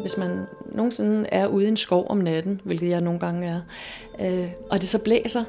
Hvis 0.00 0.16
man 0.18 0.46
nogensinde 0.72 1.28
er 1.32 1.46
ude 1.46 1.64
i 1.64 1.68
en 1.68 1.76
skov 1.76 2.06
om 2.08 2.18
natten, 2.18 2.60
hvilket 2.64 2.88
jeg 2.88 3.00
nogle 3.00 3.20
gange 3.20 3.46
er, 3.46 3.60
øh, 4.20 4.50
og 4.70 4.80
det 4.80 4.88
så 4.88 4.98
blæser, 4.98 5.44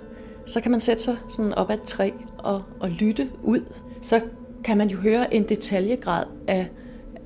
så 0.46 0.62
kan 0.62 0.72
man 0.72 0.80
sætte 0.80 1.04
sig 1.04 1.18
sådan 1.30 1.54
op 1.54 1.70
ad 1.70 1.76
et 1.76 1.84
træ 1.84 2.12
og, 2.38 2.64
og 2.80 2.90
lytte 2.90 3.30
ud. 3.44 3.60
Så 4.02 4.22
kan 4.64 4.78
man 4.78 4.90
jo 4.90 4.98
høre 4.98 5.34
en 5.34 5.50
detaljegrad 5.50 6.26
af, 6.48 6.70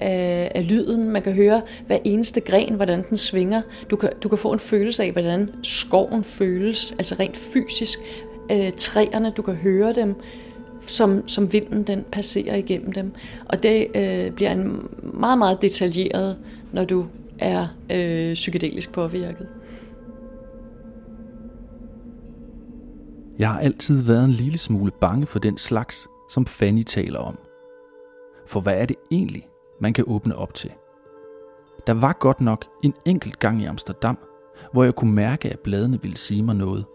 af, 0.02 0.52
af 0.56 0.70
lyden. 0.70 1.10
Man 1.10 1.22
kan 1.22 1.34
høre 1.34 1.62
hver 1.88 1.98
eneste 2.04 2.42
gren, 2.42 2.74
hvordan 2.74 3.04
den 3.10 3.18
svinger. 3.18 3.62
Du 3.90 3.96
kan, 3.96 4.10
du 4.24 4.30
kan 4.30 4.38
få 4.38 4.54
en 4.54 4.60
følelse 4.60 5.04
af, 5.04 5.12
hvordan 5.12 5.50
skoven 5.64 6.24
føles, 6.24 6.92
altså 6.92 7.16
rent 7.20 7.38
fysisk. 7.38 8.00
Øh, 8.52 8.72
træerne, 8.78 9.34
du 9.38 9.42
kan 9.42 9.56
høre 9.56 9.94
dem, 9.94 10.16
som, 10.86 11.28
som 11.28 11.54
vinden 11.54 11.84
den 11.84 12.06
passerer 12.12 12.56
igennem 12.56 12.92
dem. 12.92 13.12
Og 13.46 13.64
det 13.64 13.88
øh, 13.96 14.32
bliver 14.32 14.52
en 14.52 14.90
meget, 15.14 15.38
meget 15.38 15.62
detaljeret, 15.62 16.38
når 16.72 16.86
du 16.86 17.06
er 17.40 17.68
øh, 17.92 18.34
psykedelisk 18.34 18.92
påvirket. 18.92 19.48
Jeg 23.40 23.50
har 23.50 23.60
altid 23.60 24.04
været 24.04 24.26
en 24.26 24.32
lille 24.32 24.58
smule 24.58 24.92
bange 25.02 25.28
for 25.28 25.40
den 25.40 25.58
slags, 25.58 26.08
som 26.30 26.46
Fanny 26.46 26.84
taler 26.84 27.20
om. 27.20 27.38
For 28.48 28.60
hvad 28.60 28.82
er 28.82 28.86
det 28.86 28.96
egentlig, 29.12 29.48
man 29.82 29.94
kan 29.94 30.06
åbne 30.08 30.36
op 30.36 30.54
til? 30.54 30.72
Der 31.88 31.94
var 31.94 32.18
godt 32.20 32.42
nok 32.42 32.66
en 32.84 32.94
enkelt 33.06 33.40
gang 33.40 33.62
i 33.62 33.66
Amsterdam, 33.66 34.18
hvor 34.72 34.84
jeg 34.84 34.96
kunne 34.96 35.14
mærke, 35.14 35.50
at 35.50 35.60
bladene 35.60 36.02
ville 36.02 36.18
sige 36.18 36.44
mig 36.44 36.56
noget. 36.56 36.86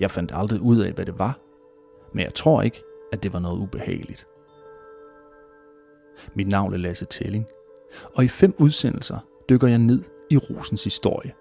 Jeg 0.00 0.10
fandt 0.10 0.32
aldrig 0.34 0.60
ud 0.60 0.78
af, 0.78 0.92
hvad 0.92 1.06
det 1.06 1.18
var, 1.18 1.38
men 2.12 2.24
jeg 2.24 2.34
tror 2.34 2.62
ikke, 2.62 2.82
at 3.12 3.22
det 3.22 3.32
var 3.32 3.38
noget 3.38 3.58
ubehageligt. 3.58 4.26
Mit 6.34 6.48
navn 6.48 6.74
er 6.74 6.78
Lasse 6.78 7.04
Telling, 7.04 7.46
og 8.14 8.24
i 8.24 8.28
fem 8.28 8.54
udsendelser 8.58 9.18
dykker 9.48 9.68
jeg 9.68 9.78
ned 9.78 10.02
i 10.30 10.36
rosens 10.36 10.84
historie. 10.84 11.32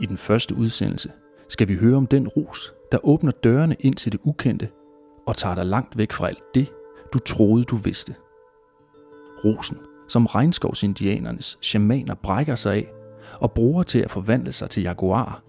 I 0.00 0.06
den 0.06 0.16
første 0.16 0.54
udsendelse 0.54 1.12
skal 1.48 1.68
vi 1.68 1.74
høre 1.74 1.96
om 1.96 2.06
den 2.06 2.28
ros, 2.28 2.74
der 2.92 3.06
åbner 3.06 3.32
dørene 3.32 3.76
ind 3.80 3.94
til 3.94 4.12
det 4.12 4.20
ukendte 4.24 4.68
og 5.26 5.36
tager 5.36 5.54
dig 5.54 5.66
langt 5.66 5.98
væk 5.98 6.12
fra 6.12 6.28
alt 6.28 6.42
det, 6.54 6.72
du 7.12 7.18
troede 7.18 7.64
du 7.64 7.76
vidste. 7.76 8.14
Rosen, 9.44 9.78
som 10.08 10.26
regnskovsindianernes 10.26 11.58
shamaner 11.62 12.14
brækker 12.14 12.54
sig 12.54 12.74
af 12.74 12.92
og 13.40 13.52
bruger 13.52 13.82
til 13.82 13.98
at 13.98 14.10
forvandle 14.10 14.52
sig 14.52 14.70
til 14.70 14.82
jaguar. 14.82 15.42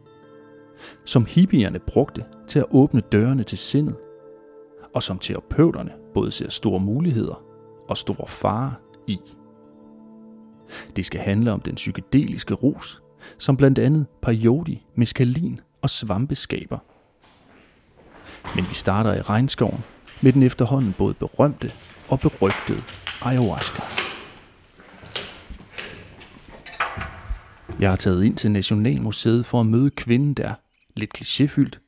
Som 1.05 1.25
hippierne 1.25 1.79
brugte 1.79 2.25
til 2.47 2.59
at 2.59 2.65
åbne 2.71 3.01
dørene 3.01 3.43
til 3.43 3.57
sindet, 3.57 3.95
og 4.93 5.03
som 5.03 5.19
terapeuterne 5.19 5.91
både 6.13 6.31
ser 6.31 6.49
store 6.49 6.79
muligheder 6.79 7.43
og 7.89 7.97
store 7.97 8.27
farer 8.27 8.71
i. 9.07 9.19
Det 10.95 11.05
skal 11.05 11.19
handle 11.19 11.51
om 11.51 11.61
den 11.61 11.75
psykedeliske 11.75 12.53
ros, 12.53 13.01
som 13.37 13.57
blandt 13.57 13.79
andet 13.79 14.05
peyote, 14.21 14.79
meskalin 14.95 15.59
og 15.81 15.89
svampe 15.89 16.35
skaber. 16.35 16.77
Men 18.55 18.65
vi 18.69 18.75
starter 18.75 19.13
i 19.13 19.21
regnskoven 19.21 19.83
med 20.23 20.33
den 20.33 20.43
efterhånden 20.43 20.93
både 20.97 21.13
berømte 21.13 21.71
og 22.09 22.19
berygtede 22.19 22.83
ayahuasca. 23.21 23.81
Jeg 27.79 27.89
har 27.89 27.95
taget 27.95 28.23
ind 28.23 28.37
til 28.37 28.51
Nationalmuseet 28.51 29.45
for 29.45 29.59
at 29.59 29.65
møde 29.65 29.89
kvinden, 29.89 30.33
der, 30.33 30.53
lidt 30.95 31.17
klichéfyldt, 31.17 31.79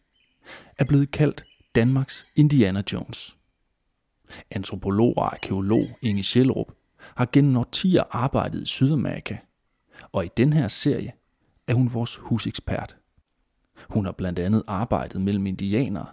er 0.77 0.83
blevet 0.83 1.11
kaldt 1.11 1.45
Danmarks 1.75 2.27
Indiana 2.35 2.83
Jones. 2.93 3.37
Antropolog 4.51 5.17
og 5.17 5.33
arkeolog 5.33 5.87
Inge 6.01 6.23
Sjælrup 6.23 6.67
har 6.99 7.27
gennem 7.31 7.57
årtier 7.57 8.03
arbejdet 8.11 8.61
i 8.61 8.65
Sydamerika, 8.65 9.37
og 10.11 10.25
i 10.25 10.29
den 10.37 10.53
her 10.53 10.67
serie 10.67 11.13
er 11.67 11.73
hun 11.73 11.93
vores 11.93 12.15
husekspert. 12.15 12.97
Hun 13.89 14.05
har 14.05 14.11
blandt 14.11 14.39
andet 14.39 14.63
arbejdet 14.67 15.21
mellem 15.21 15.47
indianere, 15.47 16.07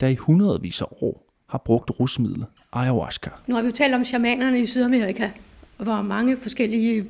der 0.00 0.08
i 0.08 0.14
hundredvis 0.14 0.80
af 0.80 0.86
år 0.90 1.27
har 1.48 1.58
brugt 1.58 1.90
rusmidlet 2.00 2.46
ayahuasca. 2.72 3.30
Nu 3.46 3.54
har 3.54 3.62
vi 3.62 3.66
jo 3.66 3.72
talt 3.72 3.94
om 3.94 4.04
shamanerne 4.04 4.60
i 4.60 4.66
Sydamerika, 4.66 5.30
hvor 5.76 6.02
mange 6.02 6.36
forskellige, 6.36 7.06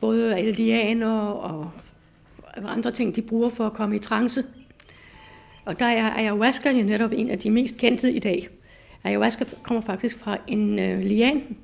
både 0.00 0.36
aldianer 0.36 1.16
og 1.26 1.70
andre 2.56 2.90
ting, 2.90 3.16
de 3.16 3.22
bruger 3.22 3.50
for 3.50 3.66
at 3.66 3.72
komme 3.72 3.96
i 3.96 3.98
trance. 3.98 4.44
Og 5.64 5.78
der 5.78 5.86
er 5.86 6.10
ayahuasca 6.10 6.70
jo 6.70 6.84
netop 6.84 7.12
en 7.12 7.30
af 7.30 7.38
de 7.38 7.50
mest 7.50 7.76
kendte 7.76 8.12
i 8.12 8.18
dag. 8.18 8.48
Ayahuasca 9.04 9.44
kommer 9.62 9.82
faktisk 9.82 10.18
fra 10.18 10.38
en 10.46 10.78
øh, 10.78 10.98
lian, 10.98 11.56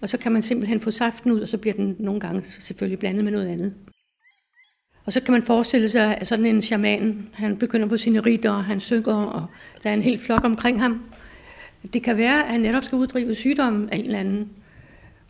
og 0.00 0.08
så 0.08 0.18
kan 0.18 0.32
man 0.32 0.42
simpelthen 0.42 0.80
få 0.80 0.90
saften 0.90 1.32
ud, 1.32 1.40
og 1.40 1.48
så 1.48 1.58
bliver 1.58 1.74
den 1.74 1.96
nogle 1.98 2.20
gange 2.20 2.42
selvfølgelig 2.60 2.98
blandet 2.98 3.24
med 3.24 3.32
noget 3.32 3.48
andet. 3.48 3.74
Og 5.08 5.12
så 5.12 5.20
kan 5.20 5.32
man 5.32 5.42
forestille 5.42 5.88
sig, 5.88 6.16
at 6.20 6.26
sådan 6.26 6.46
en 6.46 6.62
shaman, 6.62 7.28
han 7.32 7.56
begynder 7.56 7.88
på 7.88 7.96
sine 7.96 8.20
ritter, 8.20 8.50
og 8.50 8.64
han 8.64 8.80
synger, 8.80 9.14
og 9.14 9.46
der 9.82 9.90
er 9.90 9.94
en 9.94 10.02
hel 10.02 10.18
flok 10.18 10.44
omkring 10.44 10.80
ham. 10.80 11.02
Det 11.92 12.02
kan 12.02 12.16
være, 12.16 12.44
at 12.44 12.50
han 12.50 12.60
netop 12.60 12.84
skal 12.84 12.96
uddrive 12.96 13.34
sygdommen 13.34 13.88
af 13.88 13.96
en 13.96 14.04
eller 14.04 14.18
anden. 14.18 14.48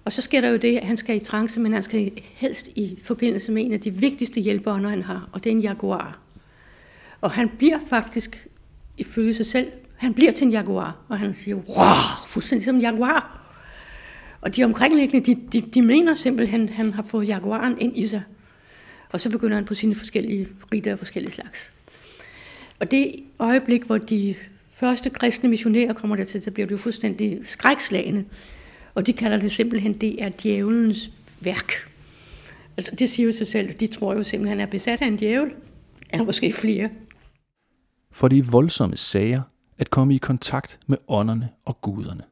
Og 0.05 0.13
så 0.13 0.23
sker 0.23 0.41
der 0.41 0.51
jo 0.51 0.57
det, 0.57 0.77
at 0.77 0.87
han 0.87 0.97
skal 0.97 1.17
i 1.17 1.19
trance, 1.19 1.61
men 1.61 1.73
han 1.73 1.83
skal 1.83 2.11
helst 2.35 2.67
i 2.67 2.99
forbindelse 3.03 3.53
med 3.53 3.65
en 3.65 3.73
af 3.73 3.81
de 3.81 3.91
vigtigste 3.91 4.41
hjælpere, 4.41 4.79
han 4.79 5.03
har, 5.03 5.29
og 5.33 5.45
det 5.45 5.53
er 5.53 5.57
en 5.57 5.63
jaguar. 5.63 6.19
Og 7.21 7.31
han 7.31 7.49
bliver 7.49 7.79
faktisk, 7.91 8.49
ifølge 8.97 9.35
sig 9.35 9.47
selv, 9.47 9.73
han 9.97 10.15
bliver 10.15 10.33
til 10.33 10.45
en 10.45 10.53
jaguar, 10.53 10.97
og 11.09 11.19
han 11.19 11.35
siger, 11.35 11.57
wow, 11.57 12.27
fuldstændig 12.29 12.65
som 12.65 12.75
en 12.75 12.81
jaguar. 12.81 13.41
Og 14.41 14.57
de 14.57 14.65
omkringliggende, 14.65 15.35
de, 15.35 15.41
de, 15.53 15.61
de 15.61 15.83
mener 15.83 16.15
simpelthen, 16.15 16.69
at 16.69 16.75
han 16.75 16.93
har 16.93 17.03
fået 17.03 17.29
jaguaren 17.29 17.81
ind 17.81 17.97
i 17.97 18.07
sig. 18.07 18.23
Og 19.11 19.21
så 19.21 19.31
begynder 19.31 19.55
han 19.55 19.65
på 19.65 19.75
sine 19.75 19.95
forskellige 19.95 20.49
ritter 20.73 20.93
af 20.93 20.99
forskellige 20.99 21.33
slags. 21.33 21.73
Og 22.79 22.91
det 22.91 23.15
øjeblik, 23.39 23.83
hvor 23.83 23.99
de 23.99 24.35
første 24.73 25.11
kristne 25.11 25.49
missionærer 25.49 25.93
kommer 25.93 26.17
der 26.17 26.25
til, 26.25 26.43
så 26.43 26.51
bliver 26.51 26.67
det 26.67 26.73
jo 26.73 26.77
fuldstændig 26.77 27.41
skrækslagende. 27.43 28.25
Og 28.95 29.07
de 29.07 29.13
kalder 29.13 29.37
det 29.37 29.53
simpelthen, 29.53 29.93
det 29.93 30.23
er 30.23 30.29
djævelens 30.29 31.11
værk. 31.41 31.73
Altså, 32.77 32.95
det 32.95 33.11
siger 33.11 33.27
jo 33.27 33.33
sig 33.33 33.47
selv. 33.47 33.73
De 33.73 33.87
tror 33.87 34.15
jo 34.15 34.23
simpelthen, 34.23 34.59
han 34.59 34.69
er 34.69 34.71
besat 34.71 35.03
af 35.03 35.07
en 35.07 35.17
djævel. 35.17 35.51
Er 36.11 36.23
måske 36.23 36.53
flere. 36.53 36.91
For 38.13 38.29
de 38.29 38.47
voldsomme 38.47 38.97
sager 38.97 39.43
at 39.79 39.91
komme 39.91 40.15
i 40.15 40.19
kontakt 40.19 40.79
med 40.87 40.99
ånderne 41.09 41.49
og 41.65 41.81
guderne. 41.81 42.23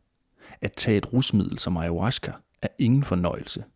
At 0.60 0.72
tage 0.72 0.98
et 0.98 1.12
rusmiddel 1.12 1.58
som 1.58 1.76
ayahuasca 1.76 2.32
er 2.62 2.68
ingen 2.78 3.04
fornøjelse– 3.04 3.64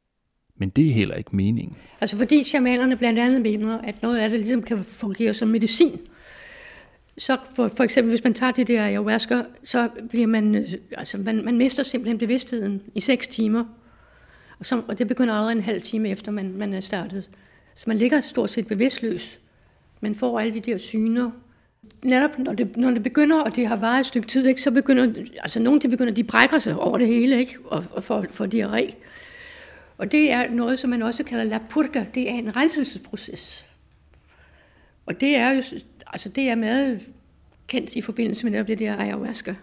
men 0.60 0.68
det 0.68 0.88
er 0.88 0.92
heller 0.92 1.14
ikke 1.14 1.36
meningen. 1.36 1.76
Altså 2.00 2.16
fordi 2.16 2.44
shamanerne 2.44 2.96
blandt 2.96 3.18
andet 3.18 3.40
mener, 3.42 3.78
at 3.78 4.02
noget 4.02 4.18
af 4.18 4.28
det 4.28 4.38
ligesom 4.38 4.62
kan 4.62 4.84
fungere 4.84 5.34
som 5.34 5.48
medicin. 5.48 6.00
Så 7.18 7.36
for, 7.54 7.68
for 7.68 7.84
eksempel, 7.84 8.10
hvis 8.10 8.24
man 8.24 8.34
tager 8.34 8.52
det 8.52 8.68
der 8.68 8.84
ayahuasca, 8.84 9.42
så 9.64 9.88
bliver 10.10 10.26
man, 10.26 10.54
øh, 10.54 10.72
altså 10.92 11.18
man, 11.18 11.44
man 11.44 11.58
mister 11.58 11.82
simpelthen 11.82 12.18
bevidstheden 12.18 12.82
i 12.94 13.00
6 13.00 13.26
timer. 13.26 13.64
Og, 14.58 14.66
så, 14.66 14.82
og 14.88 14.98
det 14.98 15.08
begynder 15.08 15.34
allerede 15.34 15.52
en 15.52 15.62
halv 15.62 15.82
time 15.82 16.08
efter, 16.08 16.32
man, 16.32 16.52
man 16.56 16.74
er 16.74 16.80
startet. 16.80 17.30
Så 17.74 17.84
man 17.86 17.98
ligger 17.98 18.20
stort 18.20 18.50
set 18.50 18.66
bevidstløs. 18.66 19.38
Man 20.00 20.14
får 20.14 20.40
alle 20.40 20.54
de 20.54 20.60
der 20.60 20.78
syner. 20.78 21.30
Netop 22.02 22.38
når 22.38 22.52
det, 22.52 22.76
når 22.76 22.90
det 22.90 23.02
begynder, 23.02 23.40
og 23.40 23.56
det 23.56 23.66
har 23.66 23.76
varet 23.76 24.00
et 24.00 24.06
stykke 24.06 24.28
tid, 24.28 24.46
ikke, 24.46 24.62
så 24.62 24.70
begynder, 24.70 25.24
altså 25.42 25.60
nogle 25.60 25.80
de 25.80 25.88
begynder, 25.88 26.12
de 26.12 26.24
brækker 26.24 26.58
sig 26.58 26.76
over 26.76 26.98
det 26.98 27.06
hele, 27.06 27.38
ikke, 27.38 27.56
og, 27.64 27.84
og 27.90 28.04
får, 28.04 28.26
får 28.30 28.46
diarré. 28.46 28.94
Og 30.00 30.12
det 30.12 30.32
er 30.32 30.50
noget, 30.50 30.78
som 30.78 30.90
man 30.90 31.02
også 31.02 31.24
kalder 31.24 31.44
la 31.44 31.58
purga. 31.70 32.04
Det 32.14 32.30
er 32.30 32.34
en 32.34 32.56
renselsesproces. 32.56 33.66
Og 35.06 35.20
det 35.20 35.36
er 35.36 35.50
jo, 35.50 35.62
altså 36.06 36.28
det 36.28 36.48
er 36.48 36.54
meget 36.54 37.06
kendt 37.68 37.96
i 37.96 38.00
forbindelse 38.00 38.50
med 38.50 38.64
det 38.64 38.78
der 38.78 38.96
ayahuasca. 38.96 39.54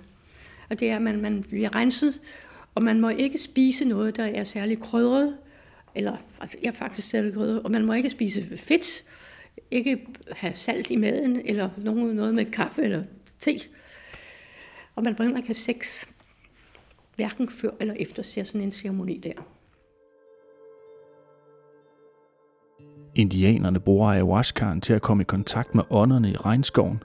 Og 0.69 0.79
det 0.79 0.89
er, 0.89 0.95
at 0.95 1.01
man, 1.01 1.21
man 1.21 1.43
bliver 1.43 1.75
renset, 1.75 2.19
og 2.75 2.83
man 2.83 2.99
må 2.99 3.09
ikke 3.09 3.37
spise 3.37 3.85
noget, 3.85 4.15
der 4.15 4.25
er 4.25 4.43
særlig 4.43 4.79
krydret, 4.79 5.37
eller 5.95 6.17
altså, 6.41 6.57
jeg 6.61 6.67
er 6.67 6.73
faktisk 6.73 7.09
særlig 7.09 7.33
krydret, 7.33 7.63
og 7.63 7.71
man 7.71 7.85
må 7.85 7.93
ikke 7.93 8.09
spise 8.09 8.57
fedt, 8.57 9.03
ikke 9.71 10.07
have 10.31 10.53
salt 10.53 10.91
i 10.91 10.95
maden, 10.95 11.41
eller 11.45 11.69
noget, 11.77 12.15
noget 12.15 12.35
med 12.35 12.45
kaffe 12.45 12.83
eller 12.83 13.03
te. 13.39 13.59
Og 14.95 15.03
man 15.03 15.15
må 15.19 15.25
ikke 15.25 15.47
have 15.47 15.55
sex, 15.55 16.05
hverken 17.15 17.49
før 17.49 17.71
eller 17.79 17.93
efter 17.93 18.23
sådan 18.23 18.61
en 18.61 18.71
ceremoni 18.71 19.17
der. 19.17 19.56
Indianerne 23.17 23.79
bruger 23.79 24.09
ayahuascaen 24.09 24.81
til 24.81 24.93
at 24.93 25.01
komme 25.01 25.21
i 25.21 25.25
kontakt 25.25 25.75
med 25.75 25.83
ånderne 25.89 26.31
i 26.31 26.35
regnskoven, 26.35 27.03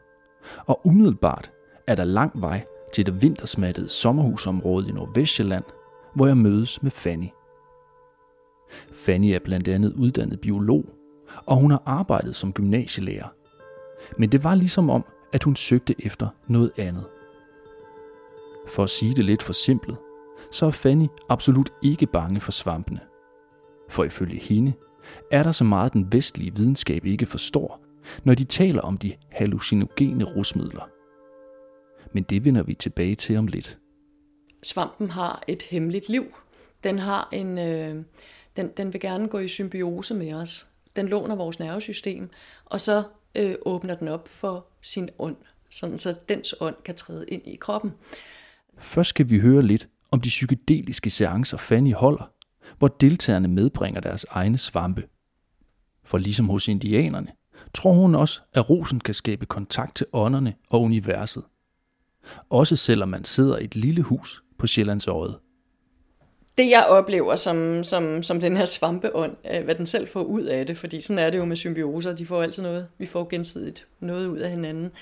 og 0.67 0.81
umiddelbart 0.85 1.53
er 1.87 1.95
der 1.95 2.05
lang 2.05 2.41
vej 2.41 2.65
til 2.95 3.07
det 3.07 3.23
vintersmattede 3.23 3.89
sommerhusområde 3.89 4.89
i 4.89 4.93
Nordvestjylland, 4.93 5.65
hvor 6.15 6.27
jeg 6.27 6.37
mødes 6.37 6.83
med 6.83 6.91
Fanny. 6.91 7.29
Fanny 8.93 9.27
er 9.27 9.39
blandt 9.39 9.69
andet 9.69 9.93
uddannet 9.93 10.41
biolog 10.41 10.85
og 11.47 11.57
hun 11.57 11.71
har 11.71 11.83
arbejdet 11.87 12.37
som 12.37 12.53
gymnasielærer. 12.53 13.29
Men 14.19 14.33
det 14.33 14.45
var 14.45 14.55
ligesom 14.55 14.91
om, 14.91 15.05
at 15.33 15.43
hun 15.43 15.57
søgte 15.57 15.95
efter 15.99 16.29
noget 16.47 16.73
andet. 16.77 17.05
For 18.69 18.83
at 18.85 18.91
sige 18.91 19.15
det 19.15 19.25
lidt 19.25 19.43
for 19.43 19.53
simpelt, 19.53 19.97
så 20.51 20.67
er 20.67 20.71
Fanny 20.71 21.07
absolut 21.29 21.73
ikke 21.83 22.07
bange 22.07 22.41
for 22.41 22.53
svampene. 22.53 23.01
For 23.89 24.05
ifølge 24.05 24.39
hende 24.39 24.73
er 25.31 25.43
der 25.43 25.53
så 25.53 25.65
meget, 25.65 25.93
den 25.93 26.13
vestlige 26.13 26.55
videnskab 26.55 27.05
ikke 27.05 27.27
forstår, 27.27 27.85
når 28.25 28.35
de 28.35 28.45
taler 28.45 28.83
om 28.83 28.99
de 28.99 29.15
hallucinogene 29.31 30.25
rusmidler. 30.25 30.89
Men 32.13 32.23
det 32.23 32.45
vender 32.45 32.63
vi 32.63 32.75
tilbage 32.75 33.15
til 33.15 33.37
om 33.37 33.47
lidt. 33.47 33.79
Svampen 34.63 35.11
har 35.11 35.43
et 35.49 35.63
hemmeligt 35.63 36.09
liv. 36.09 36.25
Den 36.85 36.99
har 36.99 37.29
en, 37.33 37.59
øh, 37.59 38.05
den, 38.57 38.69
den 38.77 38.93
vil 38.93 39.01
gerne 39.01 39.29
gå 39.29 39.39
i 39.39 39.49
symbiose 39.49 40.15
med 40.15 40.33
os. 40.33 40.69
Den 40.97 41.09
låner 41.09 41.35
vores 41.35 41.59
nervesystem, 41.59 42.31
og 42.65 42.81
så 42.81 43.03
øh, 43.35 43.55
åbner 43.67 43.95
den 43.95 44.09
op 44.09 44.29
for 44.29 44.67
sin 44.81 45.09
ånd, 45.19 45.37
sådan 45.71 45.99
så 45.99 46.15
dens 46.29 46.55
ånd 46.61 46.77
kan 46.85 46.95
træde 46.95 47.25
ind 47.29 47.43
i 47.47 47.57
kroppen. 47.57 47.93
Først 48.79 49.11
skal 49.11 49.31
vi 49.31 49.39
høre 49.39 49.63
lidt 49.63 49.89
om 50.11 50.21
de 50.21 50.29
psykedeliske 50.29 51.11
seancer 51.11 51.57
Fanny 51.57 51.95
holder, 51.95 52.31
hvor 52.83 52.89
deltagerne 52.89 53.49
medbringer 53.49 54.01
deres 54.01 54.27
egne 54.31 54.59
svampe. 54.59 55.03
For 56.05 56.19
ligesom 56.19 56.49
hos 56.49 56.69
indianerne, 56.69 57.29
tror 57.75 57.93
hun 57.93 58.15
også, 58.15 58.41
at 58.55 58.71
rosen 58.71 59.01
kan 59.01 59.15
skabe 59.15 59.47
kontakt 59.47 59.97
til 59.97 60.07
ånderne 60.13 60.55
og 60.71 60.83
universet. 60.83 61.43
Også 62.51 62.77
selvom 62.77 63.09
man 63.09 63.25
sidder 63.25 63.59
i 63.59 63.65
et 63.65 63.77
lille 63.77 64.03
hus 64.03 64.43
på 64.59 64.67
Sjællands 64.67 65.07
Øje. 65.09 65.33
Det 66.59 66.71
jeg 66.71 66.87
oplever 66.87 67.37
som, 67.37 67.85
som, 67.85 68.23
som 68.23 68.41
den 68.41 68.57
her 68.57 68.65
svampeånd, 68.65 69.37
øh, 69.55 69.65
hvad 69.65 69.75
den 69.75 69.87
selv 69.87 70.09
får 70.09 70.23
ud 70.23 70.43
af 70.43 70.67
det, 70.67 70.77
fordi 70.77 71.01
sådan 71.01 71.19
er 71.19 71.31
det 71.31 71.39
jo 71.39 71.45
med 71.45 71.57
symbioser, 71.57 72.13
de 72.13 72.27
får 72.27 72.43
altid 72.43 72.63
noget, 72.63 72.89
vi 72.99 73.07
får 73.07 73.29
gensidigt 73.31 73.87
noget 74.01 74.29
ud 74.29 74.39
af 74.39 74.51
hinanden, 74.51 74.93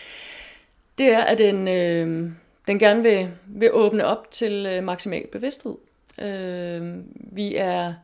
det 0.99 1.07
er, 1.07 1.21
at 1.21 1.39
den, 1.39 1.69
øh, 1.69 2.31
den 2.67 2.79
gerne 2.79 3.03
vil, 3.03 3.29
vil 3.47 3.71
åbne 3.73 4.07
op 4.07 4.31
til 4.31 4.67
øh, 4.67 4.85
maksimal 4.85 5.27
bevidsthed. 5.33 5.75
Øh, 6.21 7.05
vi 7.15 7.57
er 7.57 7.95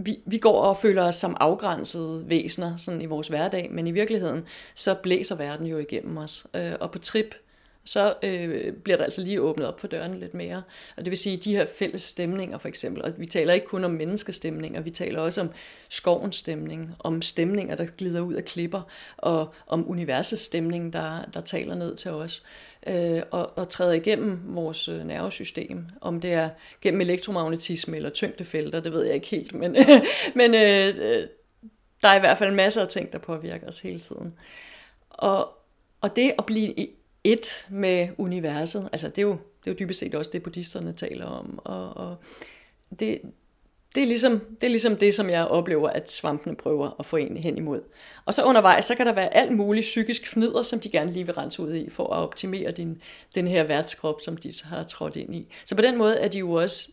vi, 0.00 0.18
vi 0.26 0.38
går 0.38 0.62
og 0.62 0.76
føler 0.76 1.02
os 1.02 1.14
som 1.14 1.36
afgrænsede 1.40 2.24
væsener 2.28 2.76
sådan 2.76 3.02
i 3.02 3.06
vores 3.06 3.28
hverdag, 3.28 3.68
men 3.70 3.86
i 3.86 3.90
virkeligheden 3.90 4.44
så 4.74 4.94
blæser 4.94 5.36
verden 5.36 5.66
jo 5.66 5.78
igennem 5.78 6.16
os. 6.16 6.46
Øh, 6.54 6.72
og 6.80 6.90
på 6.90 6.98
trip, 6.98 7.34
så 7.88 8.14
øh, 8.22 8.72
bliver 8.72 8.96
der 8.96 9.04
altså 9.04 9.20
lige 9.20 9.40
åbnet 9.40 9.66
op 9.66 9.80
for 9.80 9.86
dørene 9.86 10.20
lidt 10.20 10.34
mere. 10.34 10.62
Og 10.96 11.04
det 11.04 11.10
vil 11.10 11.18
sige, 11.18 11.36
de 11.36 11.56
her 11.56 11.66
fælles 11.78 12.02
stemninger 12.02 12.58
for 12.58 12.68
eksempel, 12.68 13.04
og 13.04 13.12
vi 13.16 13.26
taler 13.26 13.52
ikke 13.52 13.66
kun 13.66 13.84
om 13.84 13.90
menneskestemninger, 13.90 14.80
vi 14.80 14.90
taler 14.90 15.20
også 15.20 15.40
om 15.40 15.50
skovens 15.88 16.36
stemning, 16.36 16.94
om 16.98 17.22
stemninger, 17.22 17.76
der 17.76 17.86
glider 17.98 18.20
ud 18.20 18.34
af 18.34 18.44
klipper, 18.44 18.82
og 19.16 19.54
om 19.66 19.90
universets 19.90 20.42
stemning, 20.42 20.92
der, 20.92 21.24
der 21.34 21.40
taler 21.40 21.74
ned 21.74 21.96
til 21.96 22.10
os 22.10 22.42
øh, 22.86 23.22
og, 23.30 23.58
og 23.58 23.68
træder 23.68 23.92
igennem 23.92 24.40
vores 24.44 24.88
øh, 24.88 25.06
nervesystem. 25.06 25.86
Om 26.00 26.20
det 26.20 26.32
er 26.32 26.50
gennem 26.80 27.00
elektromagnetisme 27.00 27.96
eller 27.96 28.10
tyngdefelter, 28.10 28.80
det 28.80 28.92
ved 28.92 29.04
jeg 29.04 29.14
ikke 29.14 29.26
helt, 29.26 29.54
men, 29.54 29.76
men 30.40 30.54
øh, 30.54 30.94
øh, 30.98 31.26
der 32.02 32.08
er 32.08 32.16
i 32.16 32.20
hvert 32.20 32.38
fald 32.38 32.54
masser 32.54 32.82
af 32.82 32.88
ting, 32.88 33.12
der 33.12 33.18
påvirker 33.18 33.68
os 33.68 33.80
hele 33.80 34.00
tiden. 34.00 34.34
Og, 35.10 35.48
og 36.00 36.16
det 36.16 36.32
at 36.38 36.46
blive 36.46 36.88
et 37.32 37.66
med 37.70 38.08
universet, 38.18 38.88
altså 38.92 39.08
det 39.08 39.18
er 39.18 39.22
jo, 39.22 39.32
det 39.32 39.70
er 39.70 39.74
jo 39.74 39.76
dybest 39.78 40.00
set 40.00 40.14
også 40.14 40.30
det, 40.30 40.42
buddhisterne 40.42 40.92
taler 40.92 41.26
om, 41.26 41.58
og, 41.64 41.96
og 41.96 42.16
det, 43.00 43.20
det 43.94 44.02
er, 44.02 44.06
ligesom, 44.06 44.40
det 44.60 44.66
er 44.66 44.70
ligesom 44.70 44.96
det, 44.96 45.14
som 45.14 45.30
jeg 45.30 45.44
oplever, 45.44 45.88
at 45.88 46.10
svampene 46.10 46.56
prøver 46.56 46.90
at 46.98 47.06
få 47.06 47.16
en 47.16 47.36
hen 47.36 47.56
imod. 47.56 47.80
Og 48.24 48.34
så 48.34 48.42
undervejs, 48.42 48.84
så 48.84 48.94
kan 48.94 49.06
der 49.06 49.12
være 49.12 49.34
alt 49.34 49.52
muligt 49.52 49.84
psykisk 49.84 50.28
fnider, 50.28 50.62
som 50.62 50.80
de 50.80 50.90
gerne 50.90 51.12
lige 51.12 51.26
vil 51.26 51.34
rense 51.34 51.62
ud 51.62 51.74
i, 51.74 51.90
for 51.90 52.04
at 52.04 52.22
optimere 52.22 52.70
din, 52.70 53.02
den 53.34 53.48
her 53.48 53.64
værtskrop, 53.64 54.20
som 54.20 54.36
de 54.36 54.52
har 54.64 54.82
trådt 54.82 55.16
ind 55.16 55.34
i. 55.34 55.48
Så 55.64 55.74
på 55.74 55.82
den 55.82 55.98
måde 55.98 56.16
er 56.16 56.28
de 56.28 56.38
jo 56.38 56.52
også 56.52 56.90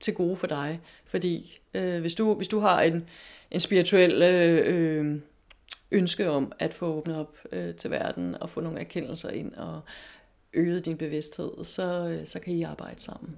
til 0.00 0.14
gode 0.14 0.36
for 0.36 0.46
dig, 0.46 0.80
fordi 1.06 1.58
øh, 1.74 2.00
hvis, 2.00 2.14
du, 2.14 2.34
hvis 2.34 2.48
du 2.48 2.58
har 2.58 2.82
en, 2.82 3.08
en 3.50 3.60
spirituel 3.60 4.22
øh, 4.22 4.62
øh, 4.74 5.20
ønske 5.92 6.30
om 6.30 6.52
at 6.58 6.74
få 6.74 6.86
åbnet 6.86 7.16
op 7.16 7.36
øh, 7.52 7.74
til 7.74 7.90
verden, 7.90 8.36
og 8.40 8.50
få 8.50 8.60
nogle 8.60 8.80
erkendelser 8.80 9.30
ind, 9.30 9.52
og 9.52 9.80
øge 10.54 10.80
din 10.80 10.96
bevidsthed, 10.96 11.50
så, 11.64 12.08
øh, 12.08 12.26
så 12.26 12.40
kan 12.40 12.54
I 12.54 12.62
arbejde 12.62 13.00
sammen. 13.00 13.36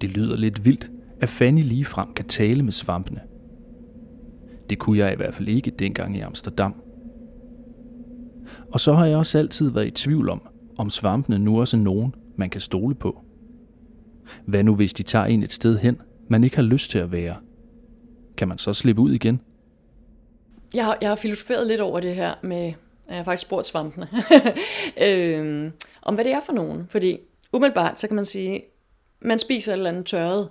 Det 0.00 0.10
lyder 0.10 0.36
lidt 0.36 0.64
vildt, 0.64 0.90
at 1.20 1.28
Fanny 1.28 1.62
ligefrem 1.62 2.14
kan 2.14 2.28
tale 2.28 2.62
med 2.62 2.72
svampene. 2.72 3.20
Det 4.70 4.78
kunne 4.78 4.98
jeg 4.98 5.12
i 5.12 5.16
hvert 5.16 5.34
fald 5.34 5.48
ikke 5.48 5.70
dengang 5.70 6.16
i 6.16 6.20
Amsterdam. 6.20 6.82
Og 8.72 8.80
så 8.80 8.92
har 8.92 9.06
jeg 9.06 9.16
også 9.16 9.38
altid 9.38 9.70
været 9.70 9.86
i 9.86 9.90
tvivl 9.90 10.28
om, 10.28 10.42
om 10.78 10.90
svampene 10.90 11.38
nu 11.38 11.60
også 11.60 11.76
er 11.76 11.80
nogen, 11.80 12.14
man 12.36 12.50
kan 12.50 12.60
stole 12.60 12.94
på. 12.94 13.24
Hvad 14.46 14.64
nu 14.64 14.74
hvis 14.74 14.92
de 14.92 15.02
tager 15.02 15.24
en 15.24 15.42
et 15.42 15.52
sted 15.52 15.78
hen, 15.78 15.96
man 16.28 16.44
ikke 16.44 16.56
har 16.56 16.62
lyst 16.62 16.90
til 16.90 16.98
at 16.98 17.12
være? 17.12 17.36
Kan 18.36 18.48
man 18.48 18.58
så 18.58 18.72
slippe 18.72 19.02
ud 19.02 19.12
igen? 19.12 19.40
Jeg 20.74 20.84
har, 20.84 20.98
jeg 21.00 21.08
har 21.08 21.16
filosoferet 21.16 21.66
lidt 21.66 21.80
over 21.80 22.00
det 22.00 22.14
her 22.14 22.34
med, 22.42 22.72
jeg 23.08 23.16
har 23.16 23.24
faktisk 23.24 23.46
spurgt 23.46 23.66
svampene, 23.66 24.08
øhm, 25.08 25.72
om 26.02 26.14
hvad 26.14 26.24
det 26.24 26.32
er 26.32 26.40
for 26.40 26.52
nogen. 26.52 26.86
Fordi 26.90 27.18
umiddelbart, 27.52 28.00
så 28.00 28.06
kan 28.06 28.16
man 28.16 28.24
sige, 28.24 28.64
man 29.20 29.38
spiser 29.38 29.72
et 29.72 29.76
eller 29.76 29.90
andet 29.90 30.06
tørret, 30.06 30.48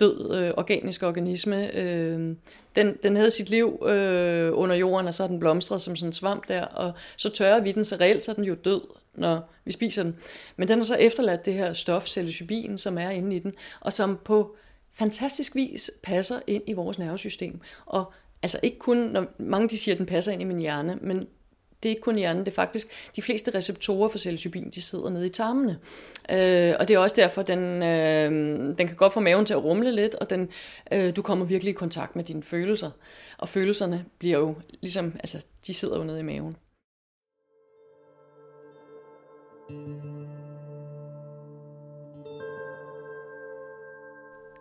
død 0.00 0.34
øh, 0.34 0.50
organisk 0.56 1.02
organisme. 1.02 1.74
Øh, 1.74 2.36
den, 2.76 2.96
den 3.02 3.16
havde 3.16 3.30
sit 3.30 3.50
liv 3.50 3.82
øh, 3.86 4.58
under 4.58 4.76
jorden, 4.76 5.06
og 5.06 5.14
så 5.14 5.22
er 5.22 5.26
den 5.26 5.40
blomstret 5.40 5.80
som 5.80 5.96
sådan 5.96 6.08
en 6.08 6.12
svamp 6.12 6.48
der, 6.48 6.64
og 6.64 6.92
så 7.16 7.28
tørrer 7.28 7.60
vi 7.60 7.72
den, 7.72 7.84
så 7.84 7.96
reelt 8.00 8.24
så 8.24 8.30
er 8.30 8.34
den 8.34 8.44
jo 8.44 8.54
død, 8.54 8.80
når 9.14 9.50
vi 9.64 9.72
spiser 9.72 10.02
den. 10.02 10.16
Men 10.56 10.68
den 10.68 10.78
har 10.78 10.84
så 10.84 10.96
efterladt 10.96 11.44
det 11.44 11.54
her 11.54 11.72
stof, 11.72 12.04
psilocybin, 12.04 12.78
som 12.78 12.98
er 12.98 13.10
inde 13.10 13.36
i 13.36 13.38
den, 13.38 13.52
og 13.80 13.92
som 13.92 14.18
på 14.24 14.56
fantastisk 14.94 15.54
vis 15.54 15.90
passer 16.02 16.40
ind 16.46 16.62
i 16.66 16.72
vores 16.72 16.98
nervesystem. 16.98 17.60
Og 17.86 18.12
altså 18.42 18.60
ikke 18.62 18.78
kun, 18.78 18.96
når 18.96 19.26
mange 19.38 19.68
de 19.68 19.78
siger, 19.78 19.94
at 19.94 19.98
den 19.98 20.06
passer 20.06 20.32
ind 20.32 20.42
i 20.42 20.44
min 20.44 20.58
hjerne, 20.58 20.98
men 21.00 21.26
det 21.82 21.88
er 21.88 21.90
ikke 21.90 22.02
kun 22.02 22.16
hjernen, 22.16 22.44
det 22.44 22.50
er 22.50 22.54
faktisk 22.54 22.86
de 23.16 23.22
fleste 23.22 23.54
receptorer 23.54 24.08
for 24.08 24.18
psilocybin, 24.18 24.70
de 24.70 24.82
sidder 24.82 25.10
nede 25.10 25.26
i 25.26 25.28
tarmene. 25.28 25.78
Øh, 26.30 26.74
og 26.80 26.88
det 26.88 26.94
er 26.94 26.98
også 26.98 27.16
derfor, 27.16 27.42
den, 27.42 27.82
øh, 27.82 28.30
den 28.78 28.86
kan 28.86 28.96
godt 28.96 29.12
få 29.12 29.20
maven 29.20 29.46
til 29.46 29.54
at 29.54 29.64
rumle 29.64 29.92
lidt, 29.92 30.14
og 30.14 30.30
den, 30.30 30.48
øh, 30.92 31.16
du 31.16 31.22
kommer 31.22 31.44
virkelig 31.44 31.70
i 31.70 31.74
kontakt 31.74 32.16
med 32.16 32.24
dine 32.24 32.42
følelser. 32.42 32.90
Og 33.38 33.48
følelserne 33.48 34.04
bliver 34.18 34.38
jo 34.38 34.54
ligesom, 34.80 35.12
altså 35.14 35.44
de 35.66 35.74
sidder 35.74 35.98
jo 35.98 36.04
nede 36.04 36.20
i 36.20 36.22
maven. 36.22 36.56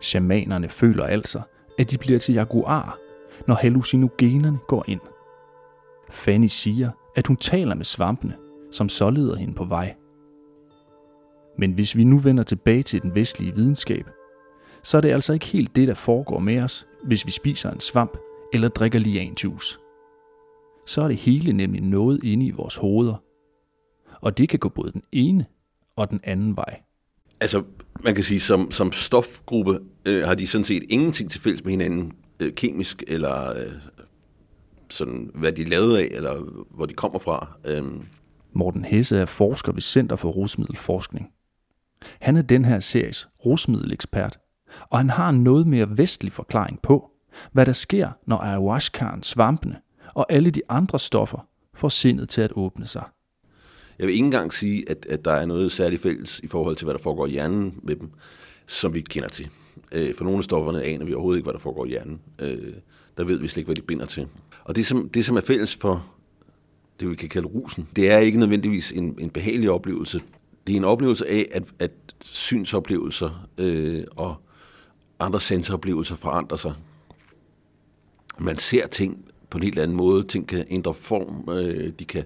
Shamanerne 0.01 0.69
føler 0.69 1.05
altså, 1.05 1.41
at 1.79 1.91
de 1.91 1.97
bliver 1.97 2.19
til 2.19 2.33
jaguar, 2.33 3.00
når 3.48 3.55
hallucinogenerne 3.55 4.60
går 4.67 4.86
ind. 4.88 5.01
Fanny 6.10 6.45
siger, 6.45 6.89
at 7.15 7.27
hun 7.27 7.38
taler 7.38 7.75
med 7.75 7.86
svampene, 7.86 8.36
som 8.71 8.89
så 8.89 9.10
leder 9.10 9.36
hende 9.36 9.53
på 9.53 9.65
vej. 9.65 9.95
Men 11.57 11.71
hvis 11.71 11.95
vi 11.95 12.03
nu 12.03 12.17
vender 12.17 12.43
tilbage 12.43 12.83
til 12.83 13.01
den 13.01 13.15
vestlige 13.15 13.55
videnskab, 13.55 14.05
så 14.83 14.98
er 14.98 15.01
det 15.01 15.12
altså 15.12 15.33
ikke 15.33 15.45
helt 15.45 15.75
det, 15.75 15.88
der 15.88 15.93
foregår 15.93 16.39
med 16.39 16.62
os, 16.62 16.88
hvis 17.03 17.25
vi 17.25 17.31
spiser 17.31 17.71
en 17.71 17.79
svamp 17.79 18.17
eller 18.53 18.67
drikker 18.67 19.00
lianjuice. 19.00 19.77
Så 20.86 21.01
er 21.01 21.07
det 21.07 21.17
hele 21.17 21.53
nemlig 21.53 21.81
noget 21.81 22.24
inde 22.24 22.45
i 22.45 22.51
vores 22.51 22.75
hoveder. 22.75 23.15
Og 24.21 24.38
det 24.38 24.50
kan 24.50 24.60
gå 24.60 24.69
både 24.69 24.91
den 24.91 25.03
ene 25.12 25.45
og 25.95 26.10
den 26.10 26.19
anden 26.24 26.57
vej. 26.57 26.81
Altså, 27.41 27.63
man 28.03 28.15
kan 28.15 28.24
sige, 28.24 28.39
som, 28.39 28.71
som 28.71 28.91
stofgruppe 28.91 29.79
øh, 30.05 30.24
har 30.24 30.36
de 30.36 30.48
sådan 30.48 30.65
set 30.65 30.83
ingenting 30.89 31.31
til 31.31 31.41
fælles 31.41 31.63
med 31.63 31.71
hinanden, 31.71 32.13
øh, 32.41 32.53
kemisk 32.53 33.03
eller 33.07 33.57
øh, 33.57 33.71
sådan, 34.89 35.31
hvad 35.33 35.51
de 35.51 35.62
er 35.62 35.65
lavet 35.65 35.98
af, 35.98 36.07
eller 36.12 36.41
hvor 36.69 36.86
de 36.86 36.93
kommer 36.93 37.19
fra. 37.19 37.48
Øhm. 37.65 38.05
Morten 38.53 38.86
Hesse 38.86 39.17
er 39.17 39.25
forsker 39.25 39.71
ved 39.71 39.81
Center 39.81 40.15
for 40.15 40.29
Rusmiddelforskning. 40.29 41.31
Han 42.19 42.38
er 42.38 42.41
den 42.41 42.65
her 42.65 42.79
series 42.79 43.29
rusmiddelekspert, 43.45 44.39
og 44.89 44.98
han 45.00 45.10
har 45.10 45.29
en 45.29 45.43
noget 45.43 45.67
mere 45.67 45.98
vestlig 45.98 46.31
forklaring 46.31 46.81
på, 46.81 47.12
hvad 47.51 47.65
der 47.65 47.74
sker, 47.74 48.10
når 48.25 48.38
ayahuascaen, 48.38 49.24
svampene 49.24 49.79
og 50.13 50.25
alle 50.29 50.51
de 50.51 50.62
andre 50.69 51.00
stoffer 51.00 51.48
får 51.74 51.89
sindet 51.89 52.29
til 52.29 52.41
at 52.41 52.51
åbne 52.55 52.88
sig. 52.88 53.03
Jeg 54.00 54.07
vil 54.07 54.13
ikke 54.13 54.25
engang 54.25 54.53
sige, 54.53 54.89
at, 54.89 55.05
at 55.05 55.25
der 55.25 55.31
er 55.31 55.45
noget 55.45 55.71
særligt 55.71 56.01
fælles 56.01 56.39
i 56.39 56.48
forhold 56.48 56.75
til, 56.75 56.86
hvad 56.86 56.93
der 56.93 57.00
foregår 57.00 57.27
i 57.27 57.31
hjernen 57.31 57.79
med 57.83 57.95
dem, 57.95 58.12
som 58.67 58.95
vi 58.95 59.01
kender 59.01 59.29
til. 59.29 59.50
Øh, 59.91 60.15
for 60.15 60.23
nogle 60.23 60.37
af 60.37 60.43
stofferne 60.43 60.83
aner 60.83 61.05
vi 61.05 61.13
overhovedet 61.13 61.37
ikke, 61.37 61.45
hvad 61.45 61.53
der 61.53 61.59
foregår 61.59 61.85
i 61.85 61.89
hjernen. 61.89 62.19
Øh, 62.39 62.73
der 63.17 63.23
ved 63.23 63.39
vi 63.39 63.47
slet 63.47 63.57
ikke, 63.57 63.67
hvad 63.67 63.75
de 63.75 63.81
binder 63.81 64.05
til. 64.05 64.27
Og 64.63 64.75
det 64.75 64.85
som, 64.85 65.09
det, 65.09 65.25
som 65.25 65.37
er 65.37 65.41
fælles 65.41 65.75
for 65.75 66.05
det, 66.99 67.09
vi 67.09 67.15
kan 67.15 67.29
kalde 67.29 67.47
rusen, 67.47 67.87
det 67.95 68.09
er 68.09 68.17
ikke 68.17 68.39
nødvendigvis 68.39 68.91
en, 68.91 69.17
en 69.19 69.29
behagelig 69.29 69.71
oplevelse. 69.71 70.21
Det 70.67 70.73
er 70.73 70.77
en 70.77 70.83
oplevelse 70.83 71.27
af, 71.27 71.47
at, 71.51 71.63
at 71.79 71.91
synsoplevelser 72.23 73.47
øh, 73.57 74.03
og 74.15 74.35
andre 75.19 75.39
sensoroplevelser 75.39 76.15
forandrer 76.15 76.57
sig. 76.57 76.73
man 78.39 78.57
ser 78.57 78.87
ting 78.87 79.25
på 79.49 79.57
en 79.57 79.63
helt 79.63 79.79
anden 79.79 79.97
måde. 79.97 80.23
Ting 80.23 80.47
kan 80.47 80.65
ændre 80.69 80.93
form, 80.93 81.49
øh, 81.49 81.91
de 81.99 82.05
kan 82.05 82.23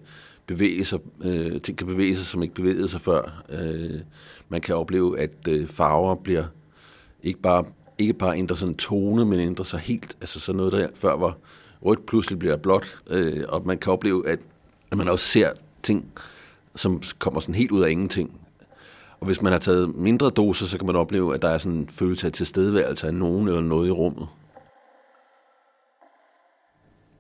bevæge 0.47 0.85
sig, 0.85 0.99
øh, 1.23 1.61
ting 1.61 1.77
kan 1.77 1.87
bevæge 1.87 2.15
sig, 2.15 2.25
som 2.25 2.43
ikke 2.43 2.55
bevægede 2.55 2.87
sig 2.87 3.01
før. 3.01 3.43
Øh, 3.49 3.99
man 4.49 4.61
kan 4.61 4.75
opleve, 4.75 5.19
at 5.19 5.47
øh, 5.49 5.67
farver 5.67 6.15
bliver 6.15 6.45
ikke 7.25 7.41
bare, 7.41 7.65
ikke 7.97 8.13
bare 8.13 8.37
ændrer 8.37 8.55
sådan 8.55 8.73
en 8.73 8.77
tone, 8.77 9.25
men 9.25 9.39
ændrer 9.39 9.65
sig 9.65 9.79
helt. 9.79 10.17
Altså 10.21 10.39
sådan 10.39 10.57
noget, 10.57 10.73
der 10.73 10.87
før 10.95 11.15
var 11.15 11.37
rødt, 11.85 12.05
pludselig 12.05 12.39
bliver 12.39 12.57
blåt. 12.57 12.99
Øh, 13.07 13.43
og 13.47 13.65
man 13.65 13.77
kan 13.77 13.93
opleve, 13.93 14.29
at, 14.29 14.39
at 14.91 14.97
man 14.97 15.07
også 15.07 15.25
ser 15.25 15.51
ting, 15.83 16.11
som 16.75 17.01
kommer 17.19 17.39
sådan 17.39 17.55
helt 17.55 17.71
ud 17.71 17.81
af 17.81 17.89
ingenting. 17.89 18.41
Og 19.19 19.25
hvis 19.25 19.41
man 19.41 19.51
har 19.51 19.59
taget 19.59 19.95
mindre 19.95 20.29
doser, 20.29 20.65
så 20.65 20.77
kan 20.77 20.87
man 20.87 20.95
opleve, 20.95 21.33
at 21.33 21.41
der 21.41 21.49
er 21.49 21.57
sådan 21.57 21.77
en 21.77 21.89
følelse 21.89 22.27
af 22.27 22.33
tilstedeværelse 22.33 23.07
af 23.07 23.13
nogen 23.13 23.47
eller 23.47 23.61
noget 23.61 23.87
i 23.87 23.91
rummet. 23.91 24.27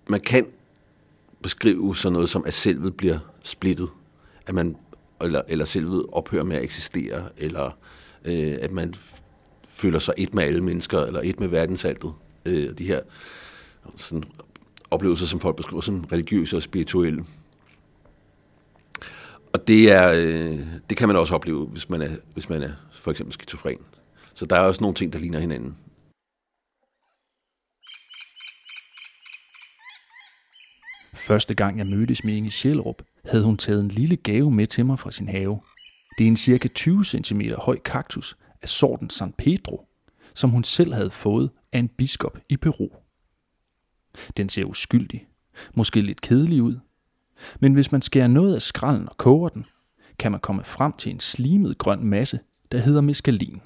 Man 0.07 0.19
kan 0.19 0.45
beskrive 1.41 1.95
sådan 1.95 2.13
noget 2.13 2.29
som, 2.29 2.43
at 2.45 2.53
selvet 2.53 2.97
bliver 2.97 3.17
splittet. 3.43 3.89
At 4.47 4.55
man, 4.55 4.77
eller, 5.21 5.41
eller 5.47 5.65
selvet 5.65 6.05
ophører 6.11 6.43
med 6.43 6.57
at 6.57 6.63
eksistere, 6.63 7.29
eller 7.37 7.71
øh, 8.25 8.57
at 8.61 8.71
man 8.71 8.95
føler 9.75 9.99
sig 9.99 10.13
et 10.17 10.33
med 10.33 10.43
alle 10.43 10.61
mennesker, 10.61 10.99
eller 10.99 11.21
et 11.23 11.39
med 11.39 11.47
verdensaltet. 11.47 12.13
Øh, 12.45 12.77
de 12.77 12.85
her 12.85 13.01
sådan, 13.97 14.23
oplevelser, 14.91 15.25
som 15.25 15.39
folk 15.39 15.55
beskriver 15.55 15.81
som 15.81 16.03
religiøse 16.03 16.55
og 16.55 16.63
spirituelle. 16.63 17.25
Og 19.53 19.67
det, 19.67 19.91
er, 19.91 20.11
øh, 20.11 20.59
det 20.89 20.97
kan 20.97 21.07
man 21.07 21.17
også 21.17 21.35
opleve, 21.35 21.65
hvis 21.65 21.89
man 21.89 22.01
er, 22.01 22.15
hvis 22.33 22.49
man 22.49 22.61
er 22.61 22.71
for 22.93 23.11
eksempel 23.11 23.33
skizofren. 23.33 23.79
Så 24.33 24.45
der 24.45 24.55
er 24.55 24.59
også 24.59 24.81
nogle 24.81 24.95
ting, 24.95 25.13
der 25.13 25.19
ligner 25.19 25.39
hinanden. 25.39 25.77
Første 31.27 31.53
gang 31.53 31.77
jeg 31.77 31.87
mødtes 31.87 32.23
med 32.23 32.33
Inge 32.33 32.51
Sjælrup, 32.51 33.01
havde 33.25 33.43
hun 33.43 33.57
taget 33.57 33.79
en 33.79 33.87
lille 33.87 34.15
gave 34.17 34.51
med 34.51 34.67
til 34.67 34.85
mig 34.85 34.99
fra 34.99 35.11
sin 35.11 35.29
have. 35.29 35.61
Det 36.17 36.23
er 36.23 36.27
en 36.27 36.37
cirka 36.37 36.67
20 36.67 37.05
cm 37.05 37.41
høj 37.57 37.79
kaktus 37.79 38.37
af 38.65 38.69
sorten 38.69 39.09
San 39.09 39.33
Pedro, 39.33 39.87
som 40.33 40.49
hun 40.49 40.63
selv 40.63 40.93
havde 40.93 41.11
fået 41.11 41.49
af 41.73 41.79
en 41.79 41.87
biskop 41.87 42.37
i 42.49 42.57
Peru. 42.57 42.89
Den 44.37 44.49
ser 44.49 44.63
uskyldig, 44.63 45.27
måske 45.73 46.01
lidt 46.01 46.21
kedelig 46.21 46.63
ud, 46.63 46.79
men 47.59 47.73
hvis 47.73 47.91
man 47.91 48.01
skærer 48.01 48.27
noget 48.27 48.55
af 48.55 48.61
skralden 48.61 49.09
og 49.09 49.17
koger 49.17 49.49
den, 49.49 49.65
kan 50.19 50.31
man 50.31 50.39
komme 50.39 50.63
frem 50.63 50.93
til 50.93 51.11
en 51.11 51.19
slimet 51.19 51.77
grøn 51.77 52.03
masse, 52.03 52.39
der 52.71 52.77
hedder 52.77 53.01
meskalin. 53.01 53.61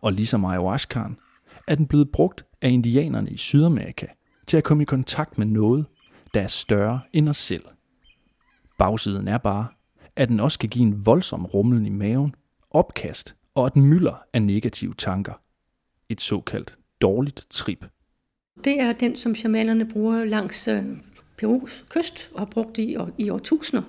Og 0.00 0.12
ligesom 0.12 0.44
ayahuascaen, 0.44 1.18
er 1.68 1.74
den 1.74 1.86
blevet 1.86 2.10
brugt 2.12 2.44
af 2.62 2.68
indianerne 2.68 3.30
i 3.30 3.36
Sydamerika 3.36 4.06
til 4.46 4.56
at 4.56 4.64
komme 4.64 4.82
i 4.82 4.86
kontakt 4.86 5.38
med 5.38 5.46
noget, 5.46 5.86
der 6.34 6.40
er 6.40 6.48
større 6.48 7.00
end 7.12 7.28
os 7.28 7.36
selv. 7.36 7.64
Bagsiden 8.78 9.28
er 9.28 9.38
bare, 9.38 9.66
at 10.16 10.28
den 10.28 10.40
også 10.40 10.58
kan 10.58 10.68
give 10.68 10.86
en 10.86 11.06
voldsom 11.06 11.46
rummel 11.46 11.86
i 11.86 11.88
maven, 11.88 12.34
opkast 12.70 13.36
og 13.54 13.66
et 13.66 13.76
mylder 13.76 14.22
af 14.32 14.42
negative 14.42 14.94
tanker. 14.94 15.32
Et 16.08 16.20
såkaldt 16.20 16.78
dårligt 17.00 17.46
trip. 17.50 17.84
Det 18.64 18.80
er 18.80 18.92
den, 18.92 19.16
som 19.16 19.34
shamanerne 19.34 19.88
bruger 19.88 20.24
langs 20.24 20.68
øh, 20.68 20.84
Perus 21.36 21.84
kyst 21.90 22.30
og 22.34 22.40
har 22.40 22.46
brugt 22.46 22.78
i, 22.78 22.96
i 23.18 23.30
årtusinder. 23.30 23.82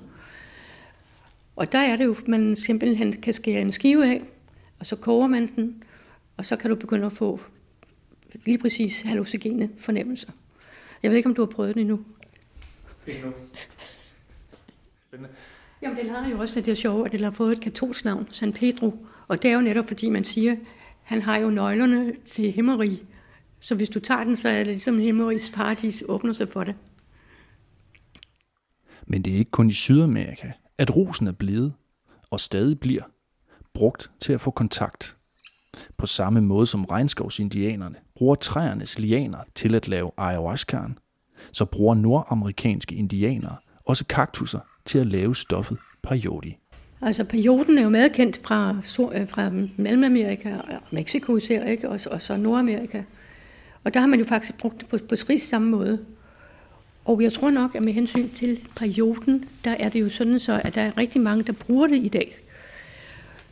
Og 1.56 1.72
der 1.72 1.80
er 1.80 1.96
det 1.96 2.06
jo, 2.06 2.16
at 2.16 2.28
man 2.28 2.56
simpelthen 2.56 3.22
kan 3.22 3.34
skære 3.34 3.62
en 3.62 3.72
skive 3.72 4.06
af, 4.06 4.24
og 4.80 4.86
så 4.86 4.96
koger 4.96 5.28
man 5.28 5.56
den, 5.56 5.84
og 6.38 6.46
så 6.46 6.56
kan 6.56 6.70
du 6.70 6.76
begynde 6.76 7.06
at 7.06 7.12
få 7.12 7.40
lige 8.46 8.58
præcis 8.58 9.02
hallucinogene 9.02 9.70
fornemmelser. 9.80 10.32
Jeg 11.04 11.12
ved 11.12 11.18
ikke, 11.18 11.30
om 11.30 11.36
du 11.36 11.42
har 11.42 11.52
prøvet 11.52 11.76
det 11.76 11.82
endnu. 11.82 12.06
Endnu. 13.08 13.34
Spændende. 15.08 15.34
Jamen, 15.82 15.98
den 15.98 16.10
har 16.10 16.30
jo 16.30 16.40
også 16.40 16.56
det 16.56 16.66
der 16.66 16.74
sjove, 16.74 17.06
at 17.06 17.12
den 17.12 17.24
har 17.24 17.32
fået 17.32 17.52
et 17.52 17.62
katolsk 17.62 18.06
navn, 18.06 18.28
San 18.32 18.54
Pedro. 18.54 19.06
Og 19.28 19.42
det 19.42 19.52
er 19.52 19.56
jo 19.56 19.62
netop, 19.62 19.88
fordi 19.88 20.10
man 20.10 20.24
siger, 20.24 20.56
han 21.04 21.22
har 21.22 21.38
jo 21.38 21.50
nøglerne 21.50 22.14
til 22.26 22.52
himmeri. 22.52 23.04
Så 23.60 23.76
hvis 23.76 23.90
du 23.90 24.00
tager 24.00 24.24
den, 24.24 24.36
så 24.36 24.50
er 24.50 24.58
det 24.58 24.68
ligesom 24.68 25.00
himmerigs 25.00 25.50
paradis 25.50 26.04
åbner 26.08 26.34
sig 26.34 26.50
for 26.50 26.64
det. 26.64 26.76
Men 29.08 29.22
det 29.22 29.34
er 29.34 29.38
ikke 29.38 29.52
kun 29.52 29.70
i 29.70 29.74
Sydamerika, 29.74 30.52
at 30.78 30.96
rosen 30.96 31.28
er 31.28 31.32
blevet, 31.32 31.74
og 32.30 32.40
stadig 32.40 32.80
bliver, 32.80 33.04
brugt 33.74 34.12
til 34.20 34.34
at 34.34 34.42
få 34.42 34.52
kontakt. 34.52 35.18
På 35.98 36.06
samme 36.06 36.42
måde 36.42 36.68
som 36.68 36.86
regnskovsindianerne 36.86 37.96
bruger 38.16 38.36
træernes 38.36 39.00
lianer 39.00 39.40
til 39.56 39.76
at 39.76 39.88
lave 39.88 40.12
ayahuascaen, 40.18 41.00
så 41.52 41.66
bruger 41.66 41.96
nordamerikanske 41.96 42.96
indianere 42.96 43.56
også 43.86 44.06
kaktusser 44.06 44.60
til 44.86 45.00
at 45.00 45.08
lave 45.08 45.36
stoffet 45.36 45.78
peyote. 46.04 46.54
Altså 47.02 47.24
perioden 47.24 47.78
er 47.78 47.84
jo 47.84 47.90
meget 47.90 48.12
kendt 48.12 48.42
fra, 48.44 48.78
øh, 49.14 49.28
fra 49.28 49.52
Mellemamerika 49.78 50.56
og 50.56 50.64
Mexico 50.92 51.38
især, 51.38 51.66
ikke? 51.66 51.90
Og, 51.90 52.00
og 52.12 52.22
så 52.22 52.38
Nordamerika. 52.38 53.04
Og 53.84 53.94
der 53.94 54.00
har 54.00 54.08
man 54.08 54.20
jo 54.20 54.26
faktisk 54.26 54.58
brugt 54.58 54.80
det 54.80 54.88
på 54.90 54.98
præcis 55.10 55.44
samme 55.44 55.70
måde. 55.70 56.00
Og 57.06 57.22
jeg 57.22 57.34
tror 57.34 57.50
nok, 57.50 57.76
at 57.76 57.86
med 57.86 57.94
hensyn 57.94 58.30
til 58.30 58.60
perioden, 58.76 59.46
der 59.66 59.72
er 59.72 59.90
det 59.90 60.02
jo 60.02 60.10
sådan 60.10 60.40
så, 60.40 60.62
at 60.64 60.76
der 60.76 60.82
er 60.82 60.98
rigtig 60.98 61.22
mange, 61.22 61.44
der 61.44 61.54
bruger 61.54 61.88
det 61.88 61.98
i 61.98 62.08
dag. 62.08 62.38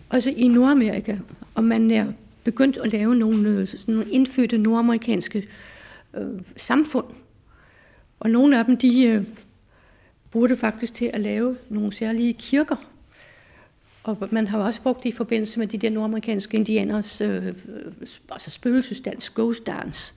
Også 0.10 0.30
i 0.30 0.48
Nordamerika. 0.48 1.18
Og 1.56 1.64
man 1.64 1.92
er 1.92 2.06
begyndt 2.44 2.78
at 2.78 2.92
lave 2.92 3.16
nogle, 3.16 3.50
øh, 3.50 3.68
sådan 3.68 3.94
nogle 3.94 4.12
indfødte 4.12 4.58
nordamerikanske 4.58 5.48
øh, 6.14 6.42
samfund. 6.58 7.06
Og 8.20 8.30
nogle 8.30 8.60
af 8.60 8.66
dem, 8.66 8.78
de 8.78 9.04
øh, 9.04 9.24
bruger 10.32 10.48
det 10.48 10.58
faktisk 10.58 10.94
til 10.94 11.12
at 11.14 11.22
lave 11.22 11.58
nogle 11.70 11.94
særlige 11.94 12.34
kirker. 12.34 12.76
Og 14.04 14.28
man 14.32 14.48
har 14.48 14.60
også 14.60 14.82
brugt 14.82 15.04
det 15.04 15.10
i 15.10 15.12
forbindelse 15.12 15.60
med 15.60 15.68
de 15.68 15.78
der 15.78 15.90
nordamerikanske 15.90 16.58
indianers 16.58 17.22
øh, 17.22 17.48
øh, 17.48 17.54
altså 18.32 18.50
spøgelsesdans, 18.50 19.30
ghost 19.30 19.68
dance. 19.68 20.14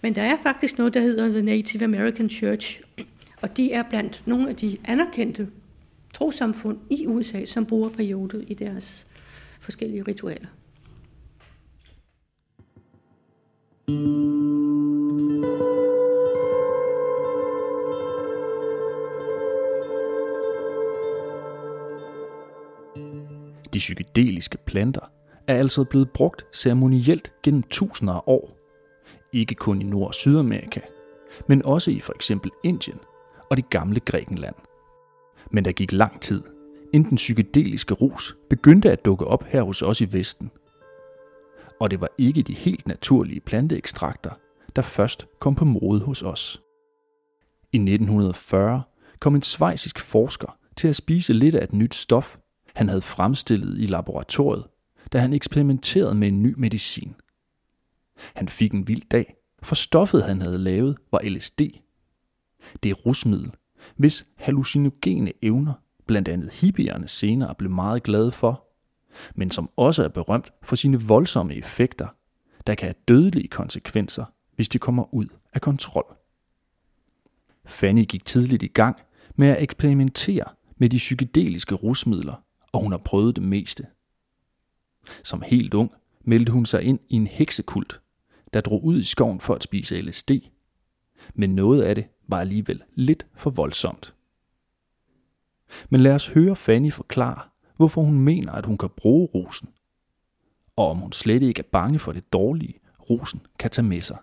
Men 0.00 0.14
der 0.14 0.22
er 0.22 0.36
faktisk 0.42 0.78
noget, 0.78 0.94
der 0.94 1.00
hedder 1.00 1.28
The 1.28 1.42
Native 1.42 1.84
American 1.84 2.30
Church, 2.30 2.80
og 3.40 3.56
de 3.56 3.72
er 3.72 3.82
blandt 3.82 4.22
nogle 4.26 4.48
af 4.48 4.56
de 4.56 4.78
anerkendte 4.84 5.48
trosamfund 6.14 6.78
i 6.90 7.06
USA, 7.06 7.44
som 7.44 7.66
bruger 7.66 7.88
periodet 7.88 8.44
i 8.48 8.54
deres 8.54 9.06
forskellige 9.60 10.02
ritualer. 10.02 10.48
De 23.72 23.78
psykedeliske 23.78 24.58
planter 24.66 25.10
er 25.46 25.54
altså 25.54 25.84
blevet 25.84 26.10
brugt 26.10 26.46
ceremonielt 26.54 27.32
gennem 27.42 27.62
tusinder 27.62 28.14
af 28.14 28.20
år 28.26 28.62
ikke 29.32 29.54
kun 29.54 29.82
i 29.82 29.84
Nord- 29.84 30.06
og 30.06 30.14
Sydamerika, 30.14 30.80
men 31.48 31.64
også 31.64 31.90
i 31.90 32.00
for 32.00 32.12
eksempel 32.12 32.50
Indien 32.64 32.98
og 33.50 33.56
det 33.56 33.70
gamle 33.70 34.00
Grækenland. 34.00 34.54
Men 35.50 35.64
der 35.64 35.72
gik 35.72 35.92
lang 35.92 36.20
tid, 36.20 36.42
inden 36.92 37.10
den 37.10 37.16
psykedeliske 37.16 37.94
rus 37.94 38.36
begyndte 38.50 38.90
at 38.90 39.04
dukke 39.04 39.26
op 39.26 39.44
her 39.44 39.62
hos 39.62 39.82
os 39.82 40.00
i 40.00 40.12
Vesten. 40.12 40.50
Og 41.80 41.90
det 41.90 42.00
var 42.00 42.08
ikke 42.18 42.42
de 42.42 42.54
helt 42.54 42.88
naturlige 42.88 43.40
planteekstrakter, 43.40 44.30
der 44.76 44.82
først 44.82 45.26
kom 45.38 45.54
på 45.54 45.64
mode 45.64 46.00
hos 46.00 46.22
os. 46.22 46.62
I 47.72 47.76
1940 47.76 48.82
kom 49.20 49.34
en 49.34 49.42
svejsisk 49.42 50.00
forsker 50.00 50.58
til 50.76 50.88
at 50.88 50.96
spise 50.96 51.32
lidt 51.32 51.54
af 51.54 51.64
et 51.64 51.72
nyt 51.72 51.94
stof, 51.94 52.36
han 52.74 52.88
havde 52.88 53.02
fremstillet 53.02 53.78
i 53.78 53.86
laboratoriet, 53.86 54.64
da 55.12 55.18
han 55.18 55.32
eksperimenterede 55.32 56.14
med 56.14 56.28
en 56.28 56.42
ny 56.42 56.54
medicin. 56.56 57.14
Han 58.34 58.48
fik 58.48 58.72
en 58.72 58.88
vild 58.88 59.02
dag, 59.10 59.34
for 59.62 59.74
stoffet 59.74 60.24
han 60.24 60.40
havde 60.40 60.58
lavet 60.58 60.98
var 61.12 61.20
LSD. 61.24 61.60
Det 62.82 62.90
er 62.90 62.94
rusmiddel, 62.94 63.50
hvis 63.96 64.26
hallucinogene 64.36 65.32
evner 65.42 65.74
blandt 66.06 66.28
andet 66.28 66.52
hippierne 66.52 67.08
senere 67.08 67.54
blev 67.54 67.70
meget 67.70 68.02
glade 68.02 68.32
for, 68.32 68.64
men 69.34 69.50
som 69.50 69.70
også 69.76 70.04
er 70.04 70.08
berømt 70.08 70.52
for 70.62 70.76
sine 70.76 71.00
voldsomme 71.00 71.54
effekter, 71.54 72.06
der 72.66 72.74
kan 72.74 72.86
have 72.86 72.94
dødelige 73.08 73.48
konsekvenser, 73.48 74.24
hvis 74.56 74.68
de 74.68 74.78
kommer 74.78 75.14
ud 75.14 75.26
af 75.52 75.60
kontrol. 75.60 76.16
Fanny 77.66 78.04
gik 78.04 78.24
tidligt 78.24 78.62
i 78.62 78.66
gang 78.66 78.96
med 79.36 79.48
at 79.48 79.62
eksperimentere 79.62 80.44
med 80.76 80.88
de 80.88 80.96
psykedeliske 80.96 81.74
rusmidler, 81.74 82.34
og 82.72 82.80
hun 82.80 82.92
har 82.92 82.98
prøvet 82.98 83.36
det 83.36 83.44
meste. 83.44 83.86
Som 85.24 85.42
helt 85.42 85.74
ung 85.74 85.92
meldte 86.20 86.52
hun 86.52 86.66
sig 86.66 86.82
ind 86.82 86.98
i 87.08 87.16
en 87.16 87.26
heksekult, 87.26 88.00
der 88.52 88.60
drog 88.60 88.84
ud 88.84 89.00
i 89.00 89.04
skoven 89.04 89.40
for 89.40 89.54
at 89.54 89.62
spise 89.62 90.00
LSD. 90.00 90.30
Men 91.34 91.54
noget 91.54 91.82
af 91.82 91.94
det 91.94 92.04
var 92.28 92.40
alligevel 92.40 92.82
lidt 92.94 93.26
for 93.34 93.50
voldsomt. 93.50 94.14
Men 95.90 96.00
lad 96.00 96.14
os 96.14 96.26
høre 96.26 96.56
Fanny 96.56 96.92
forklare, 96.92 97.40
hvorfor 97.76 98.02
hun 98.02 98.18
mener, 98.18 98.52
at 98.52 98.66
hun 98.66 98.78
kan 98.78 98.90
bruge 98.96 99.28
rosen, 99.34 99.68
og 100.76 100.90
om 100.90 100.96
hun 100.96 101.12
slet 101.12 101.42
ikke 101.42 101.58
er 101.58 101.68
bange 101.72 101.98
for 101.98 102.12
det 102.12 102.32
dårlige, 102.32 102.78
rosen 103.10 103.40
kan 103.58 103.70
tage 103.70 103.86
med 103.86 104.00
sig. 104.00 104.18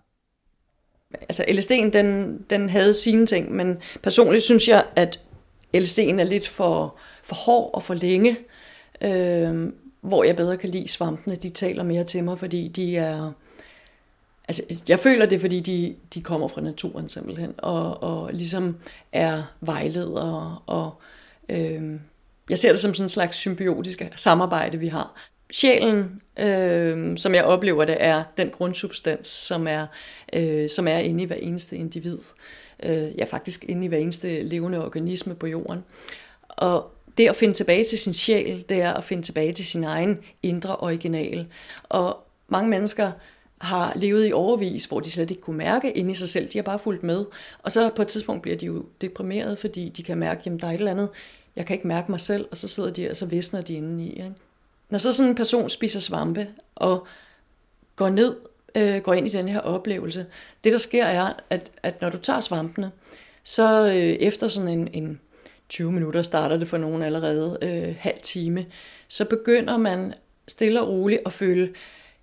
Altså 1.22 1.44
LSD'en, 1.44 1.90
den, 1.90 2.38
den 2.50 2.70
havde 2.70 2.94
sine 2.94 3.26
ting, 3.26 3.52
men 3.52 3.78
personligt 4.04 4.44
synes 4.44 4.68
jeg, 4.68 4.88
at 4.96 5.29
LSD'en 5.78 6.20
er 6.20 6.24
lidt 6.24 6.48
for, 6.48 6.96
for 7.24 7.36
hård 7.36 7.70
og 7.74 7.84
for 7.84 7.94
længe, 7.94 8.38
øh, 9.02 9.74
hvor 10.02 10.24
jeg 10.24 10.36
bedre 10.36 10.58
kan 10.58 10.70
lide 10.70 10.88
svampene. 10.88 11.36
De 11.36 11.50
taler 11.50 11.84
mere 11.84 12.04
til 12.04 12.24
mig, 12.24 12.40
fordi 12.40 12.68
de 12.68 12.98
er... 12.98 13.32
Altså, 14.48 14.84
jeg 14.88 15.00
føler 15.00 15.26
det, 15.26 15.42
fordi 15.42 15.60
de, 15.60 15.96
de 16.14 16.22
kommer 16.22 16.48
fra 16.48 16.62
naturen 16.62 17.10
simpelthen, 17.10 17.54
og, 17.58 18.04
og 18.04 18.34
ligesom 18.34 18.78
er 19.12 19.44
vejledere, 19.62 20.60
og 20.66 20.94
øh, 21.50 22.00
jeg 22.50 22.60
ser 22.60 22.72
det 22.72 22.80
som 22.80 22.94
sådan 22.94 23.06
en 23.06 23.10
slags 23.10 23.38
symbiotisk 23.38 24.02
samarbejde, 24.16 24.78
vi 24.78 24.88
har. 24.88 25.30
Sjælen, 25.52 26.22
øh, 26.40 27.18
som 27.18 27.36
jeg 27.36 27.44
oplever 27.44 27.86
det, 27.86 27.98
er 28.00 28.24
den 28.38 28.50
grundsubstans, 28.50 29.28
som 29.28 29.68
er, 29.68 29.88
øh, 30.34 30.70
som 30.70 30.88
er 30.88 30.98
inde 30.98 31.24
i 31.24 31.26
hver 31.26 31.36
eneste 31.36 31.76
individ. 31.76 32.20
Øh, 32.84 33.18
ja, 33.18 33.26
faktisk 33.26 33.66
inde 33.68 33.86
i 33.86 33.88
hver 33.88 33.98
eneste 33.98 34.44
levende 34.44 34.86
organisme 34.86 35.36
på 35.36 35.48
jorden. 35.48 35.84
Og 36.50 36.92
det 37.18 37.30
at 37.30 37.36
finde 37.36 37.54
tilbage 37.54 37.84
til 37.84 38.00
sin 38.00 38.14
sjæl, 38.14 38.66
det 38.70 38.82
er 38.82 38.94
at 38.94 39.04
finde 39.04 39.24
tilbage 39.24 39.54
til 39.54 39.66
sin 39.66 39.84
egen 39.84 40.20
indre 40.44 40.76
original. 40.76 41.48
Og 41.84 42.18
mange 42.48 42.70
mennesker 42.70 43.12
har 43.58 43.94
levet 43.96 44.30
i 44.30 44.34
overvis, 44.34 44.86
hvor 44.86 45.00
de 45.00 45.12
slet 45.12 45.32
ikke 45.32 45.42
kunne 45.42 45.58
mærke 45.58 45.92
ind 45.92 46.12
i 46.12 46.14
sig 46.14 46.30
selv. 46.30 46.50
De 46.50 46.58
har 46.58 46.64
bare 46.64 46.80
fulgt 46.80 47.04
med. 47.04 47.26
Og 47.64 47.72
så 47.72 47.90
på 47.96 48.02
et 48.02 48.08
tidspunkt 48.08 48.42
bliver 48.42 48.58
de 48.58 48.66
jo 48.66 48.86
deprimeret, 49.02 49.60
fordi 49.60 49.90
de 49.90 50.04
kan 50.04 50.18
mærke, 50.18 50.52
at 50.52 50.62
der 50.62 50.68
er 50.68 50.72
et 50.72 50.78
eller 50.78 50.92
andet, 50.92 51.10
jeg 51.56 51.66
kan 51.66 51.74
ikke 51.74 51.88
mærke 51.88 52.12
mig 52.12 52.20
selv, 52.20 52.48
og 52.52 52.58
så 52.58 52.68
sidder 52.68 52.92
de 52.92 53.10
og 53.10 53.18
så 53.18 53.26
visner 53.26 53.62
de 53.62 53.74
indeni. 53.74 54.10
Ikke? 54.10 54.34
Når 54.90 54.98
så 54.98 55.12
sådan 55.12 55.30
en 55.30 55.36
person 55.36 55.70
spiser 55.70 56.00
svampe 56.00 56.48
og 56.76 57.08
går 57.96 58.10
ned, 58.10 58.36
øh, 58.76 58.98
går 58.98 59.14
ind 59.14 59.28
i 59.28 59.30
den 59.30 59.50
her 59.50 59.60
oplevelse, 59.60 60.26
det 60.64 60.72
der 60.72 60.78
sker 60.78 61.06
er, 61.06 61.34
at, 61.50 61.72
at 61.84 62.02
når 62.02 62.10
du 62.10 62.18
tager 62.18 62.40
svampene, 62.40 62.92
så 63.44 63.88
øh, 63.88 63.94
efter 63.96 64.48
sådan 64.48 64.70
en, 64.70 64.90
en 64.94 65.20
20 65.70 65.92
minutter 65.92 66.22
starter 66.22 66.58
det 66.58 66.68
for 66.68 66.78
nogen 66.78 67.02
allerede, 67.02 67.58
øh, 67.62 67.96
halv 68.00 68.18
time, 68.24 68.66
så 69.08 69.26
begynder 69.26 69.78
man 69.78 70.14
stille 70.48 70.82
og 70.82 70.88
roligt 70.88 71.22
at 71.26 71.34
føle, 71.34 71.74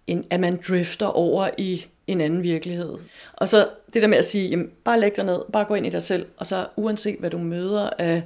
en, 0.07 0.25
at 0.31 0.41
man 0.41 0.61
drifter 0.69 1.07
over 1.07 1.51
i 1.59 1.87
en 2.07 2.21
anden 2.21 2.43
virkelighed. 2.43 2.95
Og 3.33 3.49
så 3.49 3.69
det 3.95 4.03
der 4.03 4.09
med 4.09 4.19
at 4.19 4.25
sige, 4.25 4.49
jamen, 4.49 4.71
bare 4.85 5.01
læg 5.01 5.17
dig 5.17 5.25
ned, 5.25 5.41
bare 5.53 5.65
gå 5.65 5.75
ind 5.75 5.87
i 5.87 5.91
dig 5.91 6.03
selv, 6.03 6.27
og 6.37 6.47
så 6.47 6.67
uanset 6.77 7.19
hvad 7.21 7.31
du 7.31 7.39
møder 7.39 7.91
af 7.99 8.23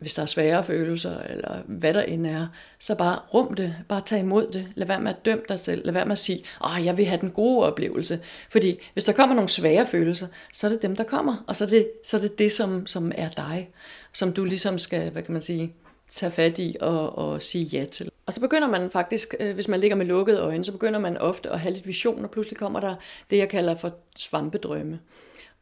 hvis 0.00 0.14
der 0.14 0.22
er 0.22 0.26
svære 0.26 0.64
følelser, 0.64 1.22
eller 1.22 1.58
hvad 1.66 1.94
der 1.94 2.02
end 2.02 2.26
er, 2.26 2.46
så 2.78 2.94
bare 2.94 3.18
rum 3.34 3.54
det, 3.54 3.76
bare 3.88 4.00
tag 4.00 4.20
imod 4.20 4.46
det, 4.46 4.68
lad 4.74 4.86
være 4.86 5.00
med 5.00 5.10
at 5.10 5.24
dømme 5.24 5.44
dig 5.48 5.58
selv, 5.58 5.84
lad 5.84 5.92
være 5.92 6.04
med 6.04 6.12
at 6.12 6.18
sige, 6.18 6.44
åh, 6.64 6.84
jeg 6.84 6.96
vil 6.96 7.06
have 7.06 7.20
den 7.20 7.30
gode 7.30 7.66
oplevelse, 7.66 8.20
fordi 8.50 8.78
hvis 8.92 9.04
der 9.04 9.12
kommer 9.12 9.34
nogle 9.34 9.48
svære 9.48 9.86
følelser, 9.86 10.26
så 10.52 10.66
er 10.66 10.70
det 10.70 10.82
dem, 10.82 10.96
der 10.96 11.04
kommer, 11.04 11.44
og 11.46 11.56
så 11.56 11.64
er 11.64 11.68
det 11.68 11.90
så 12.04 12.16
er 12.16 12.20
det, 12.20 12.38
det 12.38 12.52
som, 12.52 12.86
som 12.86 13.12
er 13.14 13.28
dig, 13.28 13.70
som 14.12 14.32
du 14.32 14.44
ligesom 14.44 14.78
skal, 14.78 15.10
hvad 15.10 15.22
kan 15.22 15.32
man 15.32 15.40
sige, 15.40 15.74
tage 16.08 16.32
fat 16.32 16.58
i 16.58 16.76
og, 16.80 17.18
og 17.18 17.42
sige 17.42 17.64
ja 17.64 17.84
til. 17.84 18.10
Og 18.26 18.32
så 18.32 18.40
begynder 18.40 18.68
man 18.68 18.90
faktisk, 18.90 19.34
øh, 19.40 19.54
hvis 19.54 19.68
man 19.68 19.80
ligger 19.80 19.96
med 19.96 20.06
lukkede 20.06 20.40
øjne, 20.40 20.64
så 20.64 20.72
begynder 20.72 21.00
man 21.00 21.18
ofte 21.18 21.50
at 21.50 21.60
have 21.60 21.74
lidt 21.74 21.86
vision, 21.86 22.24
og 22.24 22.30
pludselig 22.30 22.58
kommer 22.58 22.80
der 22.80 22.94
det, 23.30 23.36
jeg 23.36 23.48
kalder 23.48 23.74
for 23.74 23.92
svampedrømme. 24.16 24.98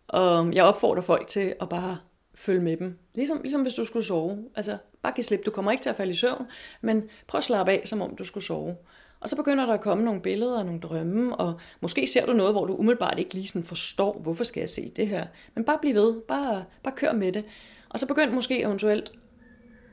Og 0.08 0.52
jeg 0.52 0.64
opfordrer 0.64 1.02
folk 1.02 1.26
til 1.26 1.54
at 1.60 1.68
bare 1.68 1.98
følge 2.38 2.60
med 2.60 2.76
dem. 2.76 2.98
Ligesom, 3.14 3.40
ligesom 3.40 3.62
hvis 3.62 3.74
du 3.74 3.84
skulle 3.84 4.04
sove. 4.04 4.44
Altså, 4.56 4.76
bare 5.02 5.12
giv 5.12 5.24
slip. 5.24 5.46
Du 5.46 5.50
kommer 5.50 5.70
ikke 5.72 5.82
til 5.82 5.90
at 5.90 5.96
falde 5.96 6.12
i 6.12 6.14
søvn, 6.14 6.46
men 6.80 7.02
prøv 7.26 7.38
at 7.38 7.44
slappe 7.44 7.72
af, 7.72 7.82
som 7.84 8.02
om 8.02 8.16
du 8.16 8.24
skulle 8.24 8.44
sove. 8.44 8.76
Og 9.20 9.28
så 9.28 9.36
begynder 9.36 9.66
der 9.66 9.72
at 9.72 9.80
komme 9.80 10.04
nogle 10.04 10.20
billeder 10.20 10.58
og 10.58 10.64
nogle 10.64 10.80
drømme, 10.80 11.36
og 11.36 11.60
måske 11.80 12.06
ser 12.06 12.26
du 12.26 12.32
noget, 12.32 12.52
hvor 12.52 12.64
du 12.64 12.74
umiddelbart 12.74 13.18
ikke 13.18 13.34
lige 13.34 13.46
sådan 13.46 13.64
forstår, 13.64 14.18
hvorfor 14.22 14.44
skal 14.44 14.60
jeg 14.60 14.70
se 14.70 14.92
det 14.96 15.08
her. 15.08 15.26
Men 15.54 15.64
bare 15.64 15.78
bliv 15.80 15.94
ved. 15.94 16.14
Bare, 16.28 16.64
bare 16.82 16.94
kør 16.96 17.12
med 17.12 17.32
det. 17.32 17.44
Og 17.88 17.98
så 17.98 18.06
begynd 18.06 18.32
måske 18.32 18.62
eventuelt 18.62 19.12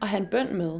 at 0.02 0.08
have 0.08 0.22
en 0.22 0.28
bøn 0.32 0.58
med. 0.58 0.80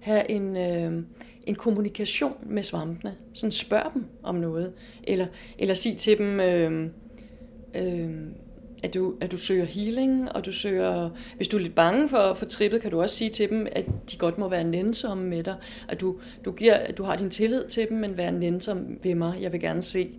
Have 0.00 0.30
en, 0.30 0.56
øh, 0.56 1.04
en 1.46 1.54
kommunikation 1.54 2.36
med 2.42 2.62
svampene. 2.62 3.16
Sådan 3.34 3.50
spørg 3.50 3.90
dem 3.94 4.04
om 4.22 4.34
noget. 4.34 4.72
Eller, 5.04 5.26
eller 5.58 5.74
sig 5.74 5.96
til 5.96 6.18
dem... 6.18 6.40
Øh, 6.40 6.90
øh, 7.74 8.10
at 8.82 8.94
du, 8.94 9.14
at 9.20 9.32
du 9.32 9.36
søger 9.36 9.64
healing, 9.64 10.32
og 10.32 10.46
du 10.46 10.52
søger, 10.52 11.10
hvis 11.36 11.48
du 11.48 11.56
er 11.56 11.60
lidt 11.60 11.74
bange 11.74 12.08
for, 12.08 12.34
for 12.34 12.46
trippet, 12.46 12.82
kan 12.82 12.90
du 12.90 13.00
også 13.00 13.16
sige 13.16 13.30
til 13.30 13.50
dem, 13.50 13.66
at 13.72 13.86
de 14.10 14.16
godt 14.16 14.38
må 14.38 14.48
være 14.48 14.64
nænsomme 14.64 15.24
med 15.24 15.42
dig, 15.42 15.56
at 15.88 16.00
du, 16.00 16.16
du, 16.44 16.52
giver, 16.52 16.74
at 16.74 16.98
du 16.98 17.02
har 17.02 17.16
din 17.16 17.30
tillid 17.30 17.64
til 17.68 17.88
dem, 17.88 17.98
men 17.98 18.16
vær 18.16 18.30
nænsom 18.30 18.98
ved 19.02 19.14
mig. 19.14 19.38
Jeg 19.40 19.52
vil 19.52 19.60
gerne 19.60 19.82
se, 19.82 20.10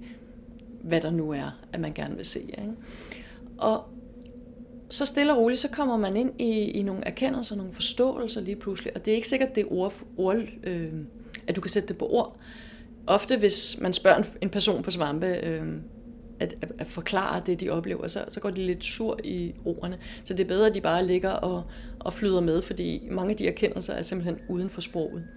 hvad 0.82 1.02
der 1.02 1.12
nu 1.12 1.32
er, 1.32 1.60
at 1.74 1.80
man 1.80 1.94
gerne 1.94 2.16
vil 2.16 2.26
se. 2.26 2.40
Ikke? 2.40 2.74
Og 3.58 3.84
så 4.90 5.06
stille 5.06 5.34
og 5.34 5.40
roligt, 5.40 5.60
så 5.60 5.70
kommer 5.70 5.98
man 5.98 6.18
ind 6.18 6.42
i, 6.42 6.52
i 6.52 6.82
nogle 6.82 7.06
erkendelser, 7.06 7.56
nogle 7.56 7.72
forståelser 7.72 8.42
lige 8.42 8.56
pludselig, 8.56 8.96
og 8.96 9.06
det 9.06 9.12
er 9.12 9.16
ikke 9.16 9.28
sikkert, 9.28 9.56
det 9.56 9.62
er 9.62 9.72
ord, 9.72 9.94
ord 10.18 10.38
øh, 10.64 10.94
at 11.48 11.56
du 11.56 11.62
kan 11.62 11.72
sætte 11.72 11.88
det 11.88 11.98
på 11.98 12.08
ord. 12.08 12.38
Ofte, 13.08 13.38
hvis 13.38 13.78
man 13.82 13.94
spørger 13.94 14.18
en, 14.18 14.26
en 14.42 14.50
person 14.50 14.84
på 14.84 14.92
svampe, 14.92 15.28
øh, 15.28 15.68
at, 16.42 16.56
at, 16.62 16.72
at 16.80 16.88
forklare 16.88 17.42
det, 17.46 17.60
de 17.60 17.70
oplever, 17.70 18.08
så, 18.08 18.26
så 18.30 18.40
går 18.40 18.50
de 18.50 18.66
lidt 18.66 18.84
sur 18.84 19.20
i 19.24 19.54
ordene. 19.66 19.98
Så 20.24 20.34
det 20.34 20.44
er 20.44 20.48
bedre, 20.48 20.68
at 20.68 20.76
de 20.76 20.82
bare 20.82 21.08
ligger 21.08 21.30
og, 21.30 21.64
og 22.00 22.14
flyder 22.14 22.42
med, 22.42 22.62
fordi 22.62 23.08
mange 23.12 23.32
af 23.32 23.38
de 23.38 23.48
erkendelser 23.48 23.94
er 23.94 24.02
simpelthen 24.02 24.40
uden 24.50 24.70
for 24.70 24.82
sproget. 24.82 25.28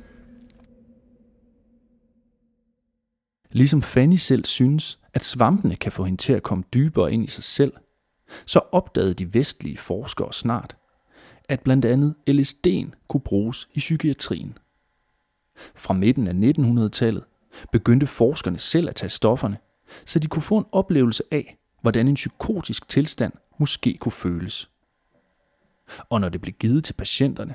Ligesom 3.53 3.83
Fanny 3.83 4.17
selv 4.17 4.45
synes, 4.45 4.99
at 5.15 5.25
svampene 5.25 5.77
kan 5.77 5.93
få 5.93 6.05
hende 6.05 6.23
til 6.23 6.33
at 6.33 6.43
komme 6.43 6.65
dybere 6.75 7.13
ind 7.13 7.25
i 7.25 7.31
sig 7.31 7.45
selv, 7.45 7.73
så 8.47 8.61
opdagede 8.73 9.15
de 9.15 9.35
vestlige 9.35 9.79
forskere 9.79 10.33
snart, 10.33 10.77
at 11.49 11.61
blandt 11.61 11.85
andet 11.85 12.15
LSD'en 12.31 12.91
kunne 13.09 13.21
bruges 13.21 13.69
i 13.75 13.79
psykiatrien. 13.79 14.59
Fra 15.75 15.95
midten 15.95 16.29
af 16.29 16.53
1900-tallet 16.59 17.25
begyndte 17.73 18.07
forskerne 18.07 18.59
selv 18.59 18.89
at 18.89 18.95
tage 18.95 19.11
stofferne 19.11 19.59
så 20.05 20.19
de 20.19 20.29
kunne 20.29 20.43
få 20.43 20.59
en 20.59 20.67
oplevelse 20.73 21.23
af, 21.31 21.59
hvordan 21.81 22.09
en 22.09 22.15
psykotisk 22.15 22.89
tilstand 22.89 23.33
måske 23.59 23.97
kunne 24.01 24.13
føles. 24.13 24.71
Og 26.11 26.21
når 26.21 26.29
det 26.29 26.41
blev 26.41 26.55
givet 26.55 26.85
til 26.85 26.93
patienterne, 26.93 27.55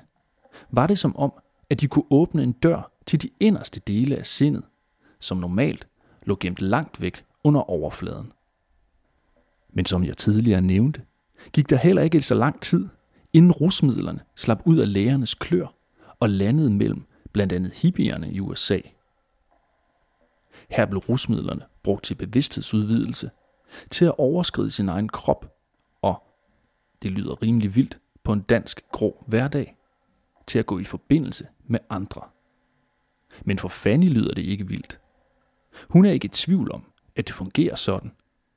var 0.72 0.88
det 0.88 1.00
som 1.00 1.16
om, 1.18 1.34
at 1.70 1.82
de 1.82 1.88
kunne 1.88 2.06
åbne 2.10 2.44
en 2.44 2.52
dør 2.52 2.92
til 3.06 3.22
de 3.22 3.30
inderste 3.40 3.80
dele 3.80 4.16
af 4.16 4.26
sindet, 4.26 4.64
som 5.20 5.38
normalt 5.38 5.88
lå 6.24 6.38
gemt 6.40 6.62
langt 6.62 7.02
væk 7.02 7.26
under 7.44 7.70
overfladen. 7.70 8.32
Men 9.70 9.86
som 9.86 10.04
jeg 10.04 10.18
tidligere 10.18 10.62
nævnte, 10.62 11.02
gik 11.52 11.70
der 11.70 11.76
heller 11.76 12.02
ikke 12.02 12.22
så 12.22 12.36
lang 12.36 12.62
tid, 12.62 12.88
inden 13.34 13.52
rusmidlerne 13.52 14.20
slap 14.36 14.62
ud 14.66 14.78
af 14.78 14.94
lægernes 14.94 15.34
klør 15.34 15.74
og 16.20 16.30
landede 16.30 16.70
mellem 16.70 17.06
blandt 17.34 17.54
andet 17.54 17.74
hippierne 17.74 18.32
i 18.32 18.40
USA. 18.40 18.80
Her 20.70 20.86
blev 20.86 21.00
rusmidlerne 21.00 21.62
brugt 21.84 22.04
til 22.04 22.16
bevidsthedsudvidelse, 22.16 23.32
til 23.90 24.06
at 24.06 24.18
overskride 24.18 24.72
sin 24.72 24.90
egen 24.90 25.10
krop, 25.10 25.56
og, 26.02 26.24
det 27.04 27.12
lyder 27.12 27.42
rimelig 27.42 27.76
vildt, 27.76 28.00
på 28.24 28.34
en 28.34 28.42
dansk 28.42 28.82
grå 28.92 29.24
hverdag, 29.28 29.76
til 30.48 30.60
at 30.60 30.66
gå 30.66 30.80
i 30.80 30.84
forbindelse 30.84 31.48
med 31.68 31.80
andre. 31.90 32.22
Men 33.46 33.60
for 33.60 33.70
Fanny 33.70 34.10
lyder 34.10 34.34
det 34.34 34.42
ikke 34.42 34.68
vildt. 34.68 35.00
Hun 35.90 36.06
er 36.06 36.12
ikke 36.12 36.26
i 36.26 36.30
tvivl 36.30 36.72
om, 36.72 36.84
at 37.16 37.28
det 37.28 37.36
fungerer 37.36 37.76
sådan, 37.76 38.12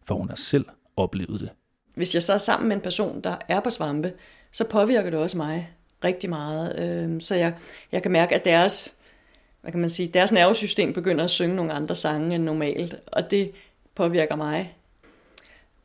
for 0.04 0.14
hun 0.14 0.28
har 0.28 0.36
selv 0.36 0.66
oplevet 0.96 1.40
det. 1.40 1.50
Hvis 1.94 2.14
jeg 2.14 2.22
så 2.22 2.32
er 2.32 2.38
sammen 2.38 2.68
med 2.68 2.76
en 2.76 2.82
person, 2.82 3.20
der 3.20 3.36
er 3.48 3.60
på 3.60 3.70
svampe, 3.70 4.12
så 4.52 4.68
påvirker 4.68 5.10
det 5.10 5.18
også 5.18 5.36
mig 5.36 5.74
rigtig 6.04 6.30
meget. 6.30 6.78
Øhm, 6.78 7.20
så 7.20 7.34
jeg, 7.34 7.54
jeg 7.92 8.02
kan 8.02 8.12
mærke, 8.12 8.34
at 8.34 8.44
deres 8.44 8.94
hvad 9.62 9.72
kan 9.72 9.80
man 9.80 9.90
sige, 9.90 10.08
deres 10.08 10.32
nervesystem 10.32 10.92
begynder 10.92 11.24
at 11.24 11.30
synge 11.30 11.56
nogle 11.56 11.72
andre 11.72 11.94
sange 11.94 12.34
end 12.34 12.44
normalt, 12.44 12.94
og 13.06 13.30
det 13.30 13.52
påvirker 13.94 14.36
mig. 14.36 14.76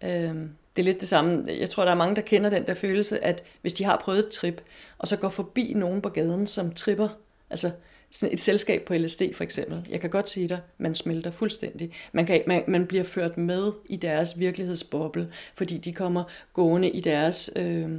Øhm, 0.04 0.50
det 0.76 0.82
er 0.82 0.84
lidt 0.84 1.02
det 1.02 1.10
samme. 1.10 1.46
Jeg 1.60 1.70
tror, 1.70 1.84
der 1.84 1.92
er 1.92 1.96
mange, 1.96 2.16
der 2.16 2.22
kender 2.22 2.50
den 2.50 2.66
der 2.66 2.74
følelse, 2.74 3.24
at 3.24 3.44
hvis 3.62 3.74
de 3.74 3.84
har 3.84 4.02
prøvet 4.04 4.20
et 4.20 4.30
trip, 4.30 4.62
og 4.98 5.08
så 5.08 5.18
går 5.18 5.30
forbi 5.30 5.74
nogen 5.76 6.02
på 6.02 6.10
gaden, 6.10 6.48
som 6.48 6.74
tripper, 6.74 7.10
altså 7.50 7.72
sådan 8.12 8.34
et 8.34 8.40
selskab 8.40 8.84
på 8.86 8.94
LSD 8.94 9.22
for 9.34 9.44
eksempel. 9.44 9.88
Jeg 9.90 10.02
kan 10.02 10.10
godt 10.10 10.30
sige 10.30 10.50
dig, 10.50 10.60
man 10.78 10.96
smelter 10.96 11.32
fuldstændig. 11.32 11.94
Man, 12.12 12.26
kan, 12.26 12.44
man, 12.48 12.64
man 12.68 12.88
bliver 12.88 13.04
ført 13.04 13.38
med 13.38 13.72
i 13.90 13.96
deres 13.96 14.40
virkelighedsboble, 14.40 15.32
fordi 15.56 15.78
de 15.78 15.94
kommer 15.94 16.24
gående 16.54 16.90
i 16.90 17.02
deres, 17.02 17.50
øh, 17.56 17.90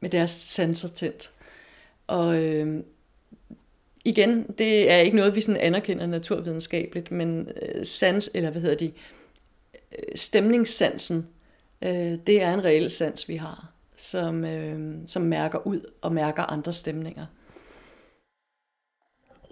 med 0.00 0.10
deres 0.10 0.30
sanser 0.30 0.88
tændt. 0.88 1.30
Og 2.06 2.42
øh, 2.42 2.82
igen, 4.08 4.46
det 4.58 4.90
er 4.90 4.96
ikke 4.96 5.16
noget, 5.16 5.34
vi 5.34 5.40
sådan 5.40 5.60
anerkender 5.60 6.06
naturvidenskabeligt, 6.06 7.10
men 7.10 7.48
øh, 7.62 7.86
sans, 7.86 8.30
eller 8.34 8.50
hvad 8.50 8.62
hedder 8.62 8.76
de, 8.76 8.92
øh, 9.98 10.16
stemningssansen, 10.16 11.28
øh, 11.82 12.18
det 12.26 12.42
er 12.42 12.54
en 12.54 12.64
reel 12.64 12.90
sans, 12.90 13.28
vi 13.28 13.36
har, 13.36 13.72
som, 13.96 14.44
øh, 14.44 14.98
som 15.06 15.22
mærker 15.22 15.66
ud 15.66 15.80
og 16.00 16.12
mærker 16.12 16.42
andre 16.42 16.72
stemninger. 16.72 17.26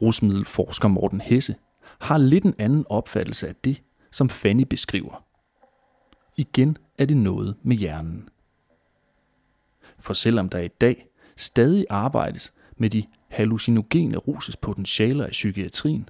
Rusmiddelforsker 0.02 0.88
Morten 0.88 1.20
Hesse 1.20 1.54
har 1.98 2.18
lidt 2.18 2.44
en 2.44 2.54
anden 2.58 2.86
opfattelse 2.88 3.48
af 3.48 3.54
det, 3.64 3.82
som 4.10 4.28
Fanny 4.28 4.62
beskriver. 4.62 5.24
igen 6.36 6.78
er 6.98 7.04
det 7.04 7.16
noget 7.16 7.56
med 7.62 7.76
hjernen. 7.76 8.28
For 9.98 10.14
selvom 10.14 10.48
der 10.48 10.58
i 10.58 10.68
dag 10.68 11.06
stadig 11.36 11.86
arbejdes 11.90 12.52
med 12.76 12.90
de 12.90 13.04
hallucinogene 13.36 14.16
ruses 14.16 14.56
potentialer 14.56 15.26
i 15.26 15.30
psykiatrien, 15.30 16.08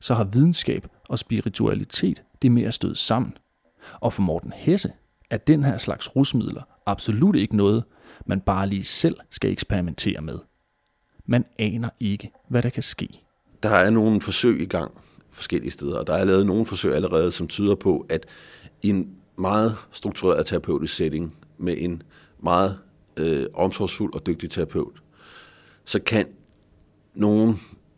så 0.00 0.14
har 0.14 0.24
videnskab 0.24 0.86
og 1.08 1.18
spiritualitet 1.18 2.22
det 2.42 2.52
med 2.52 2.62
at 2.62 2.74
støde 2.74 2.96
sammen. 2.96 3.36
Og 4.00 4.12
for 4.12 4.22
Morten 4.22 4.52
Hesse 4.56 4.92
er 5.30 5.36
den 5.36 5.64
her 5.64 5.78
slags 5.78 6.16
rusmidler 6.16 6.62
absolut 6.86 7.36
ikke 7.36 7.56
noget, 7.56 7.84
man 8.26 8.40
bare 8.40 8.68
lige 8.68 8.84
selv 8.84 9.16
skal 9.30 9.50
eksperimentere 9.50 10.20
med. 10.20 10.38
Man 11.26 11.44
aner 11.58 11.88
ikke, 12.00 12.30
hvad 12.48 12.62
der 12.62 12.70
kan 12.70 12.82
ske. 12.82 13.08
Der 13.62 13.70
er 13.70 13.90
nogle 13.90 14.20
forsøg 14.20 14.60
i 14.60 14.66
gang 14.66 14.92
forskellige 15.30 15.70
steder, 15.70 15.98
og 15.98 16.06
der 16.06 16.14
er 16.14 16.24
lavet 16.24 16.46
nogle 16.46 16.66
forsøg 16.66 16.94
allerede, 16.94 17.32
som 17.32 17.48
tyder 17.48 17.74
på, 17.74 18.06
at 18.08 18.26
i 18.82 18.88
en 18.88 19.16
meget 19.38 19.76
struktureret 19.92 20.46
terapeutisk 20.46 20.94
setting 20.96 21.36
med 21.58 21.74
en 21.78 22.02
meget 22.42 22.78
øh, 23.16 23.46
omsorgsfuld 23.54 24.14
og 24.14 24.26
dygtig 24.26 24.50
terapeut, 24.50 25.02
så 25.84 26.00
kan 26.00 26.26
nogle 27.14 27.54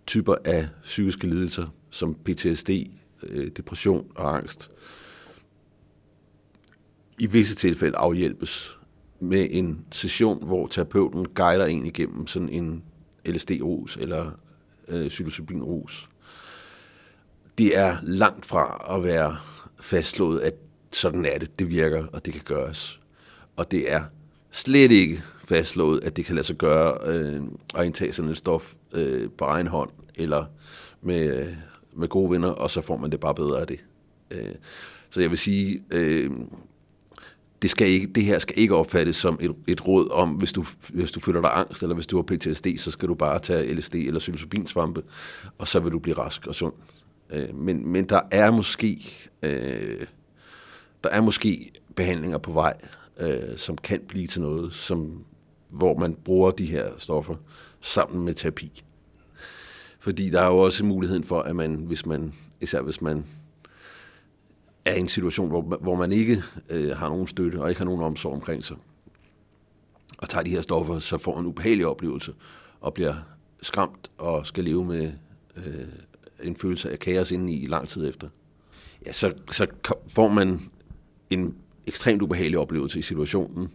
typer 0.07 0.35
af 0.45 0.69
psykiske 0.83 1.27
lidelser, 1.27 1.67
som 1.91 2.15
PTSD, 2.15 2.71
øh, 3.23 3.51
depression 3.57 4.07
og 4.15 4.37
angst, 4.37 4.71
i 7.19 7.27
visse 7.27 7.55
tilfælde 7.55 7.97
afhjælpes 7.97 8.77
med 9.21 9.49
en 9.51 9.85
session, 9.93 10.45
hvor 10.47 10.67
terapeuten 10.67 11.27
guider 11.35 11.67
en 11.67 11.87
igennem 11.87 12.27
sådan 12.27 12.49
en 12.49 12.83
LSD-rus 13.27 13.97
eller 13.97 14.31
øh, 14.89 15.09
psilocybin-rus. 15.09 16.09
Det 17.59 17.79
er 17.79 17.97
langt 18.03 18.47
fra 18.47 18.95
at 18.97 19.05
være 19.05 19.37
fastslået, 19.81 20.41
at 20.41 20.55
sådan 20.93 21.25
er 21.25 21.39
det, 21.39 21.59
det 21.59 21.69
virker, 21.69 22.07
og 22.07 22.27
det 22.27 22.33
kan 22.35 22.43
gøres. 22.45 23.01
Og 23.57 23.71
det 23.71 23.93
er 23.93 24.05
slet 24.51 24.93
ikke 24.93 25.23
fastslået, 25.49 26.05
at 26.05 26.17
det 26.17 26.25
kan 26.25 26.35
lade 26.35 26.47
sig 26.47 26.57
gøre 26.57 26.99
øh, 27.07 27.43
at 27.75 27.87
indtage 27.87 28.13
sådan 28.13 28.31
et 28.31 28.39
stof 28.39 28.75
øh, 28.93 29.31
på 29.39 29.45
egen 29.45 29.67
hånd, 29.67 29.91
eller 30.15 30.45
med, 31.03 31.47
øh, 31.47 31.55
med 31.93 32.09
gode 32.09 32.31
venner, 32.31 32.49
og 32.49 32.71
så 32.71 32.81
får 32.81 32.97
man 32.97 33.11
det 33.11 33.21
bare 33.21 33.35
bedre 33.35 33.61
af 33.61 33.67
det. 33.67 33.85
Øh, 34.31 34.55
så 35.11 35.21
jeg 35.21 35.31
vil 35.31 35.39
sige, 35.39 35.83
øh, 35.91 36.31
det, 37.63 37.71
skal 37.71 37.89
ikke, 37.89 38.07
det 38.07 38.25
her 38.25 38.39
skal 38.39 38.59
ikke 38.59 38.77
opfattes 38.77 39.17
som 39.17 39.39
et, 39.41 39.55
et 39.67 39.87
råd 39.87 40.11
om, 40.11 40.31
hvis 40.31 40.53
du, 40.53 40.65
hvis 40.89 41.13
du 41.13 41.21
føler 41.21 41.41
dig 41.41 41.51
angst, 41.55 41.83
eller 41.83 41.95
hvis 41.95 42.07
du 42.07 42.17
har 42.17 42.23
PTSD, 42.23 42.67
så 42.79 42.91
skal 42.91 43.09
du 43.09 43.15
bare 43.15 43.39
tage 43.39 43.75
LSD 43.75 43.95
eller 43.95 44.21
psilocybinsvampe, 44.21 45.03
og 45.59 45.69
så 45.69 45.81
vil 45.81 45.93
du 45.93 45.99
blive 45.99 46.19
rask 46.19 46.47
og 46.47 46.55
sund. 46.55 46.73
Øh, 47.31 47.55
men, 47.55 47.89
men 47.89 48.05
der 48.05 48.21
er 48.31 48.51
måske 48.51 49.17
øh, 49.43 50.07
der 51.05 51.13
er 51.13 51.21
måske 51.21 51.73
behandlinger 51.97 52.39
på 52.39 52.53
vej, 52.53 52.75
øh, 53.19 53.57
som 53.57 53.79
kan 53.79 54.01
blive 54.09 54.27
til 54.27 54.43
noget, 54.43 54.73
som, 54.75 55.25
hvor 55.77 55.99
man 55.99 56.15
bruger 56.15 56.51
de 56.51 56.67
her 56.67 56.93
stoffer 56.99 57.35
sammen 57.81 58.25
med 58.25 58.35
terapi. 58.35 58.83
Fordi 59.99 60.31
der 60.31 60.41
er 60.41 60.47
jo 60.47 60.59
også 60.59 60.85
muligheden 60.85 61.25
for, 61.25 61.41
at 61.41 61.57
man, 61.57 61.75
hvis 61.75 62.07
man, 62.07 62.33
især 62.61 62.83
hvis 62.83 63.03
man 63.03 63.25
er 64.85 64.95
i 64.95 65.01
en 65.01 65.09
situation, 65.09 65.49
hvor, 65.49 65.63
hvor 65.63 65.95
man 65.95 66.13
ikke 66.13 66.43
øh, 66.71 66.97
har 66.97 67.09
nogen 67.09 67.27
støtte 67.27 67.61
og 67.61 67.69
ikke 67.69 67.81
har 67.81 67.85
nogen 67.85 68.03
omsorg 68.03 68.33
omkring 68.33 68.65
sig, 68.65 68.77
og 70.19 70.29
tager 70.29 70.43
de 70.43 70.51
her 70.51 70.61
stoffer, 70.61 70.99
så 70.99 71.19
får 71.19 71.41
en 71.41 71.47
ubehagelig 71.47 71.87
oplevelse 71.87 72.35
og 72.81 72.95
bliver 72.95 73.15
skræmt 73.63 74.11
og 74.19 74.47
skal 74.47 74.65
leve 74.65 74.85
med 74.85 75.13
øh, 75.57 75.89
en 76.43 76.57
følelse 76.57 76.91
af 76.91 76.99
kaos 76.99 77.31
indeni 77.31 77.63
i 77.63 77.67
lang 77.67 77.89
tid 77.89 78.09
efter. 78.09 78.29
Ja, 79.07 79.13
så, 79.13 79.35
så 79.51 79.67
får 80.09 80.29
man 80.29 80.61
en 81.31 81.55
ekstremt 81.87 82.23
ubehagelig 82.23 82.59
oplevelse 82.59 82.99
i 82.99 83.03
situationen, 83.03 83.71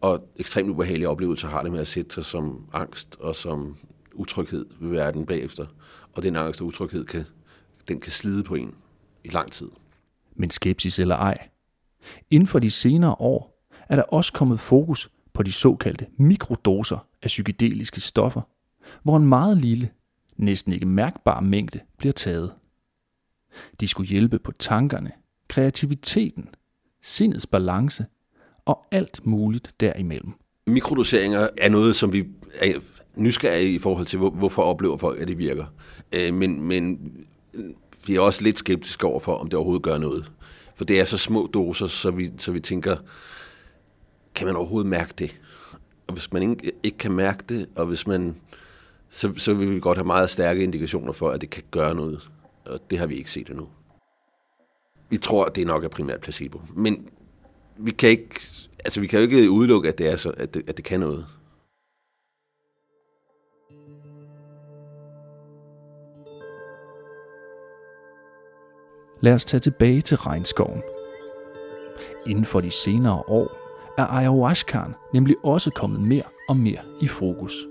og 0.00 0.28
ekstremt 0.36 0.70
ubehagelige 0.70 1.08
oplevelser 1.08 1.48
har 1.48 1.62
det 1.62 1.72
med 1.72 1.80
at 1.80 1.88
sætte 1.88 2.14
sig 2.14 2.24
som 2.24 2.66
angst 2.72 3.16
og 3.20 3.36
som 3.36 3.76
utryghed 4.14 4.66
ved 4.80 4.90
verden 4.90 5.26
bagefter. 5.26 5.66
Og 6.12 6.22
den 6.22 6.36
angst 6.36 6.60
og 6.60 6.66
utryghed 6.66 7.04
kan, 7.04 7.24
den 7.88 8.00
kan 8.00 8.12
slide 8.12 8.42
på 8.42 8.54
en 8.54 8.74
i 9.24 9.28
lang 9.28 9.52
tid. 9.52 9.68
Men 10.34 10.50
skepsis 10.50 10.98
eller 10.98 11.16
ej. 11.16 11.48
Inden 12.30 12.46
for 12.46 12.58
de 12.58 12.70
senere 12.70 13.16
år 13.18 13.66
er 13.88 13.96
der 13.96 14.02
også 14.02 14.32
kommet 14.32 14.60
fokus 14.60 15.10
på 15.32 15.42
de 15.42 15.52
såkaldte 15.52 16.06
mikrodoser 16.16 17.06
af 17.22 17.26
psykedeliske 17.26 18.00
stoffer, 18.00 18.40
hvor 19.02 19.16
en 19.16 19.26
meget 19.26 19.56
lille, 19.56 19.90
næsten 20.36 20.72
ikke 20.72 20.86
mærkbar 20.86 21.40
mængde 21.40 21.80
bliver 21.98 22.12
taget. 22.12 22.52
De 23.80 23.88
skulle 23.88 24.08
hjælpe 24.08 24.38
på 24.38 24.52
tankerne, 24.52 25.12
kreativiteten, 25.48 26.48
sindets 27.04 27.46
balance 27.46 28.06
og 28.64 28.86
alt 28.90 29.26
muligt 29.26 29.74
derimellem. 29.80 30.32
Mikrodoseringer 30.66 31.48
er 31.56 31.68
noget, 31.68 31.96
som 31.96 32.12
vi 32.12 32.26
er 32.54 32.78
nysgerrige 33.14 33.72
i 33.72 33.78
forhold 33.78 34.06
til, 34.06 34.18
hvorfor 34.18 34.62
oplever 34.62 34.96
folk, 34.96 35.20
at 35.20 35.28
det 35.28 35.38
virker. 35.38 35.64
Øh, 36.12 36.34
men, 36.34 36.62
men 36.62 37.12
vi 38.06 38.14
er 38.14 38.20
også 38.20 38.42
lidt 38.42 38.58
skeptiske 38.58 39.06
over 39.06 39.20
for, 39.20 39.34
om 39.34 39.48
det 39.48 39.54
overhovedet 39.54 39.82
gør 39.82 39.98
noget. 39.98 40.32
For 40.74 40.84
det 40.84 41.00
er 41.00 41.04
så 41.04 41.18
små 41.18 41.50
doser, 41.54 41.86
så 41.86 42.10
vi, 42.10 42.32
så 42.38 42.52
vi 42.52 42.60
tænker, 42.60 42.96
kan 44.34 44.46
man 44.46 44.56
overhovedet 44.56 44.90
mærke 44.90 45.14
det? 45.18 45.40
Og 46.06 46.12
hvis 46.12 46.32
man 46.32 46.42
ikke, 46.42 46.72
ikke 46.82 46.98
kan 46.98 47.12
mærke 47.12 47.44
det, 47.48 47.68
og 47.76 47.86
hvis 47.86 48.06
man, 48.06 48.36
så, 49.10 49.32
så 49.36 49.54
vil 49.54 49.74
vi 49.74 49.80
godt 49.80 49.98
have 49.98 50.06
meget 50.06 50.30
stærke 50.30 50.62
indikationer 50.62 51.12
for, 51.12 51.30
at 51.30 51.40
det 51.40 51.50
kan 51.50 51.62
gøre 51.70 51.94
noget. 51.94 52.28
Og 52.64 52.80
det 52.90 52.98
har 52.98 53.06
vi 53.06 53.14
ikke 53.14 53.30
set 53.30 53.48
endnu. 53.48 53.68
Vi 55.08 55.16
tror, 55.16 55.48
det 55.48 55.66
nok 55.66 55.84
er 55.84 55.88
primært 55.88 56.20
placebo. 56.20 56.60
Men 56.74 57.08
vi 57.76 57.90
kan 57.90 58.08
ikke, 58.08 58.40
altså 58.84 59.00
vi 59.00 59.06
kan 59.06 59.18
jo 59.18 59.22
ikke 59.22 59.50
udelukke, 59.50 59.88
at 59.88 59.98
det, 59.98 60.08
er 60.08 60.16
så, 60.16 60.30
at 60.36 60.54
det, 60.54 60.62
at 60.68 60.76
det 60.76 60.84
kan 60.84 61.00
noget. 61.00 61.26
Lad 69.20 69.34
os 69.34 69.44
tage 69.44 69.60
tilbage 69.60 70.00
til 70.00 70.16
regnskoven. 70.16 70.82
Inden 72.26 72.44
for 72.44 72.60
de 72.60 72.70
senere 72.70 73.22
år 73.28 73.64
er 73.98 74.06
ayahuascaen 74.06 74.94
nemlig 75.12 75.36
også 75.44 75.70
kommet 75.70 76.00
mere 76.00 76.22
og 76.48 76.56
mere 76.56 76.80
i 77.00 77.08
fokus. 77.08 77.66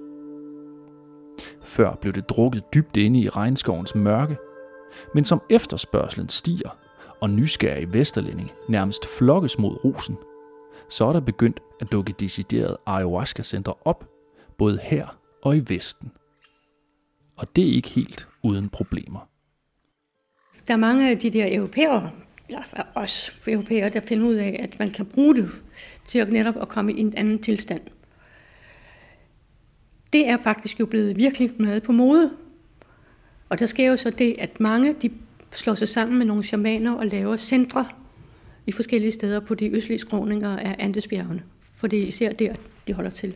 Før 1.62 1.96
blev 1.96 2.14
det 2.14 2.30
drukket 2.30 2.64
dybt 2.74 2.98
inde 2.98 3.20
i 3.20 3.30
regnskovens 3.30 3.96
mørke, 3.96 4.38
men 5.14 5.26
som 5.26 5.42
efterspørgselen 5.50 6.30
stiger, 6.30 6.70
og 7.24 7.30
nysgerrige 7.30 7.94
vesterlænding 7.94 8.52
nærmest 8.70 9.06
flokkes 9.06 9.60
mod 9.60 9.84
rosen, 9.86 10.18
så 10.90 11.06
er 11.06 11.14
der 11.14 11.20
begyndt 11.20 11.60
at 11.82 11.92
dukke 11.92 12.14
deciderede 12.20 12.78
ayahuasca-centre 12.86 13.74
op, 13.86 14.10
både 14.58 14.80
her 14.84 15.20
og 15.42 15.58
i 15.58 15.64
Vesten. 15.68 16.12
Og 17.38 17.56
det 17.56 17.68
er 17.68 17.74
ikke 17.74 17.90
helt 17.90 18.28
uden 18.42 18.70
problemer. 18.70 19.30
Der 20.68 20.74
er 20.74 20.78
mange 20.78 21.10
af 21.10 21.20
de 21.20 21.30
der 21.30 21.58
europæere, 21.58 22.12
eller 22.50 22.64
os 22.96 23.42
europæere, 23.48 23.90
der 23.90 24.02
finder 24.02 24.28
ud 24.28 24.36
af, 24.36 24.60
at 24.60 24.80
man 24.80 24.92
kan 24.92 25.06
bruge 25.06 25.36
det 25.36 25.50
til 26.08 26.20
at 26.20 26.32
netop 26.32 26.56
at 26.62 26.68
komme 26.68 26.94
i 26.94 27.00
en 27.00 27.14
anden 27.18 27.42
tilstand. 27.42 27.82
Det 30.14 30.30
er 30.30 30.38
faktisk 30.38 30.80
jo 30.80 30.86
blevet 30.86 31.18
virkelig 31.18 31.52
med 31.60 31.82
på 31.82 31.92
mode. 31.92 32.32
Og 33.50 33.60
der 33.60 33.66
sker 33.66 33.90
jo 33.90 33.98
så 33.98 34.10
det, 34.10 34.36
at 34.40 34.60
mange 34.60 34.96
de 35.02 35.12
slår 35.56 35.74
sig 35.74 35.90
sammen 35.90 36.18
med 36.18 36.26
nogle 36.26 36.44
shamaner 36.44 36.94
og 36.94 37.08
laver 37.08 37.38
centre 37.38 37.86
i 38.68 38.72
forskellige 38.72 39.12
steder 39.12 39.40
på 39.40 39.56
de 39.56 39.70
østlige 39.70 40.00
skråninger 40.00 40.58
af 40.58 40.76
Andesbjergene. 40.80 41.44
For 41.76 41.88
det 41.88 42.00
er 42.00 42.08
især 42.08 42.32
der, 42.32 42.56
de 42.88 42.94
holder 42.94 43.12
til. 43.12 43.36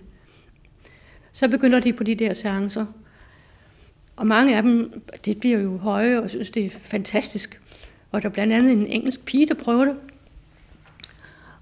Så 1.32 1.48
begynder 1.48 1.80
de 1.80 1.94
på 1.94 2.04
de 2.04 2.16
der 2.16 2.34
seancer. 2.34 2.86
Og 4.16 4.28
mange 4.28 4.58
af 4.58 4.64
dem, 4.64 5.02
det 5.26 5.40
bliver 5.40 5.60
jo 5.60 5.78
høje 5.78 6.22
og 6.22 6.30
synes, 6.30 6.50
det 6.50 6.66
er 6.66 6.70
fantastisk. 6.70 7.62
Og 8.12 8.22
der 8.22 8.30
er 8.30 8.34
blandt 8.34 8.54
andet 8.54 8.72
en 8.72 8.88
engelsk 8.88 9.26
pige, 9.26 9.48
der 9.48 9.54
prøver 9.54 9.86
det. 9.86 9.96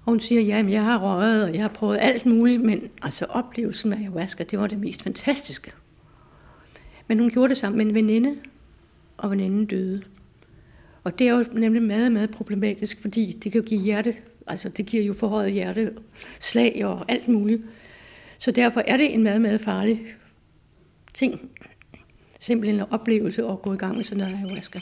Og 0.04 0.12
hun 0.12 0.20
siger, 0.20 0.40
ja, 0.40 0.64
jeg 0.68 0.84
har 0.84 0.98
røget, 0.98 1.44
og 1.44 1.54
jeg 1.54 1.62
har 1.62 1.68
prøvet 1.68 1.98
alt 2.00 2.26
muligt, 2.26 2.62
men 2.62 2.90
altså 3.02 3.24
oplevelsen 3.24 3.90
med 3.90 3.98
ayahuasca, 3.98 4.44
det 4.44 4.58
var 4.58 4.66
det 4.66 4.78
mest 4.78 5.02
fantastiske. 5.02 5.72
Men 7.08 7.18
hun 7.18 7.30
gjorde 7.30 7.48
det 7.48 7.56
sammen 7.56 7.78
med 7.78 7.86
en 7.86 7.94
veninde, 7.94 8.36
og 9.16 9.30
veninden 9.30 9.66
døde. 9.66 10.02
Og 11.06 11.18
det 11.18 11.28
er 11.28 11.32
jo 11.32 11.44
nemlig 11.52 11.82
meget, 11.82 12.12
meget 12.12 12.30
problematisk, 12.30 13.00
fordi 13.00 13.38
det 13.42 13.52
kan 13.52 13.60
jo 13.60 13.66
give 13.68 13.80
hjerte, 13.80 14.14
altså 14.46 14.68
det 14.68 14.86
giver 14.86 15.04
jo 15.04 15.12
forhøjet 15.12 15.52
hjerteslag 15.52 16.84
og 16.84 17.04
alt 17.08 17.28
muligt. 17.28 17.62
Så 18.38 18.50
derfor 18.50 18.82
er 18.86 18.96
det 18.96 19.14
en 19.14 19.22
meget, 19.22 19.40
meget 19.40 19.60
farlig 19.60 20.00
ting. 21.14 21.50
Simpelthen 22.40 22.80
en 22.80 22.86
oplevelse 22.90 23.46
at 23.46 23.62
gå 23.62 23.72
i 23.72 23.76
gang 23.76 23.96
med 23.96 24.04
sådan 24.04 24.18
noget 24.18 24.34
ayahuasca. 24.34 24.80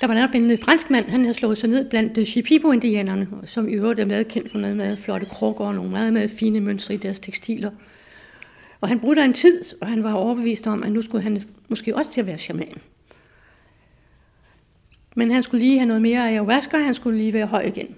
Der 0.00 0.06
var 0.06 0.14
netop 0.14 0.34
en 0.34 0.58
fransk 0.58 0.90
mand, 0.90 1.06
han 1.06 1.20
havde 1.20 1.34
slået 1.34 1.58
sig 1.58 1.68
ned 1.68 1.90
blandt 1.90 2.18
øh, 2.18 2.26
Shipibo-indianerne, 2.26 3.28
som 3.44 3.68
i 3.68 3.72
øvrigt 3.72 4.00
er 4.00 4.04
meget 4.04 4.28
kendt 4.28 4.50
for 4.50 4.58
noget 4.58 4.76
meget 4.76 4.98
flotte 4.98 5.26
krukker 5.26 5.64
og 5.64 5.74
nogle 5.74 5.90
meget, 5.90 6.12
meget 6.12 6.30
fine 6.30 6.60
mønstre 6.60 6.94
i 6.94 6.96
deres 6.96 7.20
tekstiler. 7.20 7.70
Og 8.80 8.88
han 8.88 9.00
brugte 9.00 9.24
en 9.24 9.32
tid, 9.32 9.62
og 9.80 9.88
han 9.88 10.04
var 10.04 10.12
overbevist 10.12 10.66
om, 10.66 10.82
at 10.82 10.92
nu 10.92 11.02
skulle 11.02 11.22
han 11.22 11.42
måske 11.68 11.96
også 11.96 12.12
til 12.12 12.20
at 12.20 12.26
være 12.26 12.38
shaman. 12.38 12.80
Men 15.18 15.30
han 15.30 15.42
skulle 15.42 15.64
lige 15.64 15.78
have 15.78 15.86
noget 15.86 16.02
mere 16.02 16.28
ayahuasca, 16.28 16.76
og 16.76 16.84
han 16.84 16.94
skulle 16.94 17.18
lige 17.18 17.32
være 17.32 17.46
høj 17.46 17.62
igen. 17.62 17.96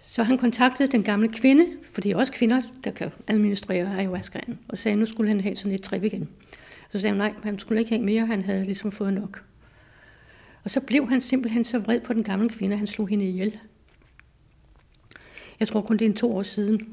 Så 0.00 0.22
han 0.22 0.38
kontaktede 0.38 0.92
den 0.92 1.02
gamle 1.02 1.28
kvinde, 1.28 1.66
for 1.92 2.00
det 2.00 2.12
er 2.12 2.16
også 2.16 2.32
kvinder, 2.32 2.62
der 2.84 2.90
kan 2.90 3.10
administrere 3.26 3.96
ayahuascaen, 3.96 4.58
og 4.68 4.78
sagde, 4.78 4.92
at 4.92 4.98
nu 4.98 5.06
skulle 5.06 5.28
han 5.28 5.40
have 5.40 5.56
sådan 5.56 5.72
et 5.72 5.82
trip 5.82 6.04
igen. 6.04 6.28
Så 6.92 6.98
sagde 7.00 7.08
han, 7.08 7.16
nej, 7.16 7.32
han 7.42 7.58
skulle 7.58 7.80
ikke 7.80 7.90
have 7.90 8.04
mere, 8.04 8.26
han 8.26 8.42
havde 8.42 8.64
ligesom 8.64 8.92
fået 8.92 9.14
nok. 9.14 9.44
Og 10.64 10.70
så 10.70 10.80
blev 10.80 11.08
han 11.08 11.20
simpelthen 11.20 11.64
så 11.64 11.78
vred 11.78 12.00
på 12.00 12.12
den 12.12 12.24
gamle 12.24 12.48
kvinde, 12.48 12.72
at 12.72 12.78
han 12.78 12.86
slog 12.86 13.08
hende 13.08 13.28
ihjel. 13.28 13.58
Jeg 15.60 15.68
tror 15.68 15.80
kun, 15.80 15.96
det 15.96 16.04
er 16.04 16.10
en 16.10 16.16
to 16.16 16.36
år 16.36 16.42
siden. 16.42 16.88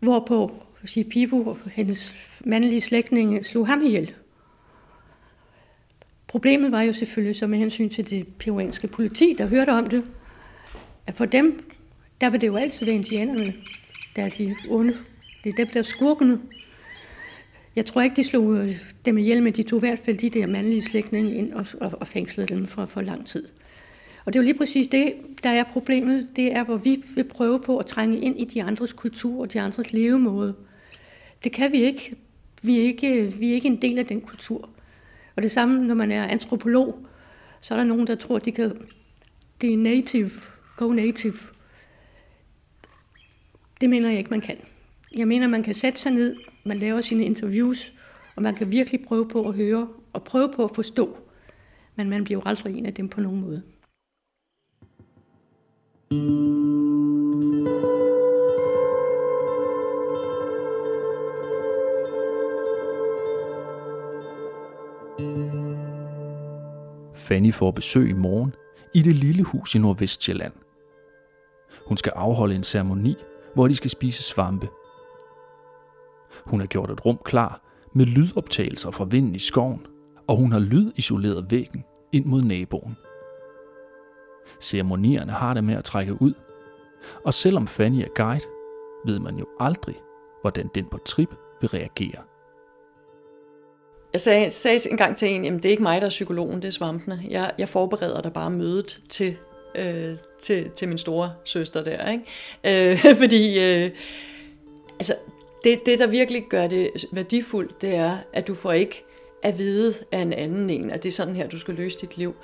Hvorpå 0.00 0.62
sige, 0.84 1.26
hendes 1.72 2.14
mandlige 2.44 2.80
slægtninge, 2.80 3.42
slog 3.42 3.66
ham 3.66 3.82
ihjel. 3.82 4.14
Problemet 6.32 6.72
var 6.72 6.82
jo 6.82 6.92
selvfølgelig 6.92 7.36
så 7.36 7.46
med 7.46 7.58
hensyn 7.58 7.88
til 7.88 8.10
det 8.10 8.26
peruanske 8.38 8.86
politi, 8.86 9.34
der 9.38 9.46
hørte 9.46 9.70
om 9.70 9.86
det, 9.86 10.04
at 11.06 11.14
for 11.14 11.24
dem, 11.24 11.64
der 12.20 12.30
vil 12.30 12.40
det 12.40 12.46
jo 12.46 12.56
altid 12.56 12.86
være 12.86 12.94
indianerne, 12.94 13.54
der 14.16 14.24
er 14.24 14.28
de 14.28 14.56
onde. 14.68 14.96
Det 15.44 15.50
er 15.50 15.54
dem, 15.54 15.68
der 15.68 15.78
er 15.78 15.82
skurkene. 15.84 16.40
Jeg 17.76 17.86
tror 17.86 18.02
ikke, 18.02 18.16
de 18.16 18.24
slog 18.24 18.54
øh, 18.54 18.78
dem 19.04 19.18
ihjel, 19.18 19.42
men 19.42 19.52
de 19.52 19.62
tog 19.62 19.76
i 19.76 19.80
hvert 19.80 19.98
fald 19.98 20.18
de 20.18 20.30
der 20.30 20.46
mandlige 20.46 20.82
slægtninge 20.82 21.34
ind 21.34 21.52
og, 21.52 21.66
og, 21.80 21.92
og 22.00 22.06
fængslede 22.06 22.54
dem 22.54 22.66
for, 22.66 22.86
for 22.86 23.00
lang 23.00 23.26
tid. 23.26 23.48
Og 24.24 24.32
det 24.32 24.38
er 24.38 24.42
jo 24.42 24.44
lige 24.44 24.58
præcis 24.58 24.88
det, 24.88 25.14
der 25.42 25.50
er 25.50 25.64
problemet. 25.64 26.28
Det 26.36 26.52
er, 26.52 26.64
hvor 26.64 26.76
vi 26.76 27.04
vil 27.14 27.24
prøve 27.24 27.60
på 27.60 27.78
at 27.78 27.86
trænge 27.86 28.20
ind 28.20 28.40
i 28.40 28.44
de 28.44 28.62
andres 28.62 28.92
kultur 28.92 29.40
og 29.40 29.52
de 29.52 29.60
andres 29.60 29.92
levemåde. 29.92 30.54
Det 31.44 31.52
kan 31.52 31.72
vi 31.72 31.82
ikke. 31.82 32.14
Vi 32.62 32.78
er 32.78 32.82
ikke, 32.82 33.32
vi 33.38 33.50
er 33.50 33.54
ikke 33.54 33.68
en 33.68 33.82
del 33.82 33.98
af 33.98 34.06
den 34.06 34.20
kultur. 34.20 34.68
Og 35.36 35.42
det 35.42 35.50
samme, 35.50 35.86
når 35.86 35.94
man 35.94 36.12
er 36.12 36.24
antropolog, 36.24 37.06
så 37.60 37.74
er 37.74 37.78
der 37.78 37.84
nogen, 37.84 38.06
der 38.06 38.14
tror, 38.14 38.36
at 38.36 38.44
de 38.44 38.52
kan 38.52 38.88
blive 39.58 39.76
native, 39.76 40.30
go 40.76 40.92
native. 40.92 41.34
Det 43.80 43.90
mener 43.90 44.08
jeg 44.08 44.18
ikke, 44.18 44.30
man 44.30 44.40
kan. 44.40 44.56
Jeg 45.16 45.28
mener, 45.28 45.46
man 45.46 45.62
kan 45.62 45.74
sætte 45.74 46.00
sig 46.00 46.12
ned, 46.12 46.36
man 46.64 46.78
laver 46.78 47.00
sine 47.00 47.24
interviews, 47.24 47.92
og 48.36 48.42
man 48.42 48.54
kan 48.54 48.70
virkelig 48.70 49.04
prøve 49.06 49.28
på 49.28 49.48
at 49.48 49.54
høre 49.54 49.88
og 50.12 50.24
prøve 50.24 50.52
på 50.56 50.64
at 50.64 50.74
forstå. 50.74 51.16
Men 51.96 52.10
man 52.10 52.24
bliver 52.24 52.40
jo 52.40 52.42
aldrig 52.48 52.78
en 52.78 52.86
af 52.86 52.94
dem 52.94 53.08
på 53.08 53.20
nogen 53.20 53.40
måde. 53.40 53.62
Fanny 67.14 67.52
får 67.52 67.70
besøg 67.70 68.10
i 68.10 68.12
morgen 68.12 68.54
i 68.94 69.02
det 69.02 69.16
lille 69.16 69.42
hus 69.42 69.74
i 69.74 69.78
Nordvestjylland. 69.78 70.52
Hun 71.86 71.96
skal 71.96 72.12
afholde 72.16 72.54
en 72.54 72.62
ceremoni, 72.62 73.16
hvor 73.54 73.68
de 73.68 73.76
skal 73.76 73.90
spise 73.90 74.22
svampe. 74.22 74.68
Hun 76.46 76.60
har 76.60 76.66
gjort 76.66 76.90
et 76.90 77.04
rum 77.06 77.18
klar 77.24 77.60
med 77.94 78.06
lydoptagelser 78.06 78.90
fra 78.90 79.04
vinden 79.04 79.34
i 79.34 79.38
skoven, 79.38 79.86
og 80.28 80.36
hun 80.36 80.52
har 80.52 80.58
lydisoleret 80.60 81.50
væggen 81.50 81.84
ind 82.12 82.26
mod 82.26 82.42
naboen. 82.42 82.96
Ceremonierne 84.60 85.32
har 85.32 85.54
det 85.54 85.64
med 85.64 85.74
at 85.74 85.84
trække 85.84 86.22
ud, 86.22 86.34
og 87.24 87.34
selvom 87.34 87.66
Fanny 87.66 88.00
er 88.00 88.14
guide, 88.14 88.44
ved 89.06 89.18
man 89.18 89.38
jo 89.38 89.46
aldrig, 89.60 89.96
hvordan 90.40 90.70
den 90.74 90.86
på 90.90 90.98
trip 90.98 91.34
vil 91.60 91.70
reagere. 91.70 92.22
Jeg 94.12 94.20
sagde, 94.20 94.50
sagde 94.50 94.90
en 94.90 94.96
gang 94.96 95.16
til 95.16 95.28
en, 95.28 95.44
at 95.44 95.52
det 95.52 95.64
er 95.64 95.70
ikke 95.70 95.82
mig, 95.82 96.00
der 96.00 96.06
er 96.06 96.10
psykologen, 96.10 96.62
det 96.62 96.68
er 96.68 96.72
svampene. 96.72 97.22
Jeg, 97.30 97.52
jeg 97.58 97.68
forbereder 97.68 98.20
dig 98.20 98.32
bare 98.32 98.50
mødet 98.50 99.00
til, 99.08 99.36
øh, 99.74 100.16
til, 100.40 100.70
til 100.70 100.88
min 100.88 100.98
store 100.98 101.32
søster 101.44 101.84
der. 101.84 102.10
Ikke? 102.10 102.92
Øh, 102.92 103.16
fordi 103.22 103.60
øh, 103.60 103.90
altså, 104.98 105.14
det, 105.64 105.86
det, 105.86 105.98
der 105.98 106.06
virkelig 106.06 106.42
gør 106.48 106.66
det 106.66 106.90
værdifuldt, 107.12 107.82
det 107.82 107.94
er, 107.94 108.18
at 108.32 108.48
du 108.48 108.54
får 108.54 108.72
ikke 108.72 109.04
at 109.42 109.58
vide 109.58 109.94
af 110.12 110.18
en 110.18 110.32
anden 110.32 110.70
en, 110.70 110.90
at 110.90 111.02
det 111.02 111.08
er 111.08 111.12
sådan 111.12 111.36
her, 111.36 111.48
du 111.48 111.58
skal 111.58 111.74
løse 111.74 111.98
dit 111.98 112.16
liv. 112.16 112.34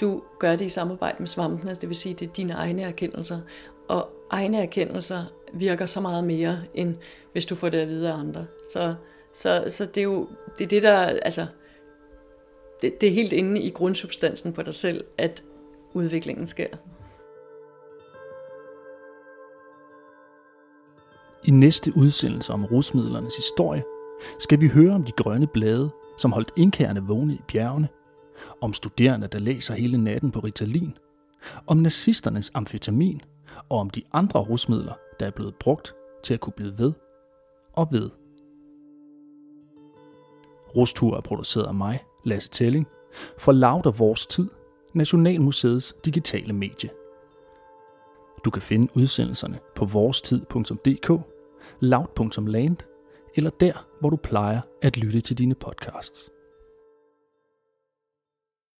Du 0.00 0.22
gør 0.38 0.56
det 0.56 0.64
i 0.64 0.68
samarbejde 0.68 1.16
med 1.18 1.28
svampene, 1.28 1.74
det 1.74 1.88
vil 1.88 1.96
sige, 1.96 2.14
det 2.14 2.28
er 2.28 2.32
dine 2.32 2.52
egne 2.52 2.82
erkendelser. 2.82 3.38
Og 3.88 4.08
egne 4.30 4.62
erkendelser 4.62 5.24
virker 5.52 5.86
så 5.86 6.00
meget 6.00 6.24
mere, 6.24 6.60
end 6.74 6.94
hvis 7.32 7.46
du 7.46 7.54
får 7.54 7.68
det 7.68 7.78
at 7.78 7.88
vide 7.88 8.12
af 8.12 8.14
andre. 8.14 8.46
Så 8.72 8.94
så, 9.32 9.64
så 9.68 9.86
det 9.86 9.96
er 9.96 10.04
jo 10.04 10.28
det, 10.58 10.64
er 10.64 10.68
det 10.68 10.82
der, 10.82 10.98
altså, 10.98 11.46
det, 12.82 13.00
det 13.00 13.08
er 13.08 13.12
helt 13.12 13.32
inde 13.32 13.60
i 13.60 13.70
grundsubstansen 13.70 14.52
på 14.52 14.62
dig 14.62 14.74
selv, 14.74 15.04
at 15.18 15.42
udviklingen 15.94 16.46
sker. 16.46 16.68
I 21.44 21.50
næste 21.50 21.92
udsendelse 21.96 22.52
om 22.52 22.64
rusmidlernes 22.64 23.36
historie 23.36 23.84
skal 24.38 24.60
vi 24.60 24.68
høre 24.68 24.94
om 24.94 25.04
de 25.04 25.12
grønne 25.12 25.46
blade, 25.46 25.90
som 26.18 26.32
holdt 26.32 26.52
indkærende 26.56 27.02
vågne 27.02 27.34
i 27.34 27.40
bjergene, 27.48 27.88
om 28.60 28.74
studerende, 28.74 29.26
der 29.26 29.38
læser 29.38 29.74
hele 29.74 30.04
natten 30.04 30.30
på 30.30 30.40
Ritalin, 30.40 30.98
om 31.66 31.76
nazisternes 31.76 32.50
amfetamin 32.54 33.20
og 33.68 33.78
om 33.78 33.90
de 33.90 34.02
andre 34.12 34.40
rusmidler, 34.40 34.94
der 35.20 35.26
er 35.26 35.30
blevet 35.30 35.54
brugt 35.54 35.94
til 36.24 36.34
at 36.34 36.40
kunne 36.40 36.52
blive 36.52 36.78
ved 36.78 36.92
og 37.72 37.88
ved. 37.90 38.10
Rustur 40.76 41.16
er 41.16 41.20
produceret 41.20 41.66
af 41.66 41.74
mig, 41.74 42.00
Lasse 42.24 42.50
Telling, 42.50 42.86
for 43.38 43.52
Loud 43.52 43.92
Vores 43.98 44.26
Tid, 44.26 44.48
Nationalmuseets 44.94 45.96
digitale 46.04 46.52
medie. 46.52 46.90
Du 48.44 48.50
kan 48.50 48.62
finde 48.62 48.92
udsendelserne 48.94 49.58
på 49.74 49.84
vorstid.dk, 49.84 51.10
loud.land 51.80 52.76
eller 53.34 53.50
der, 53.50 53.86
hvor 54.00 54.10
du 54.10 54.16
plejer 54.16 54.60
at 54.82 54.96
lytte 54.96 55.20
til 55.20 55.38
dine 55.38 55.54
podcasts. 55.54 56.32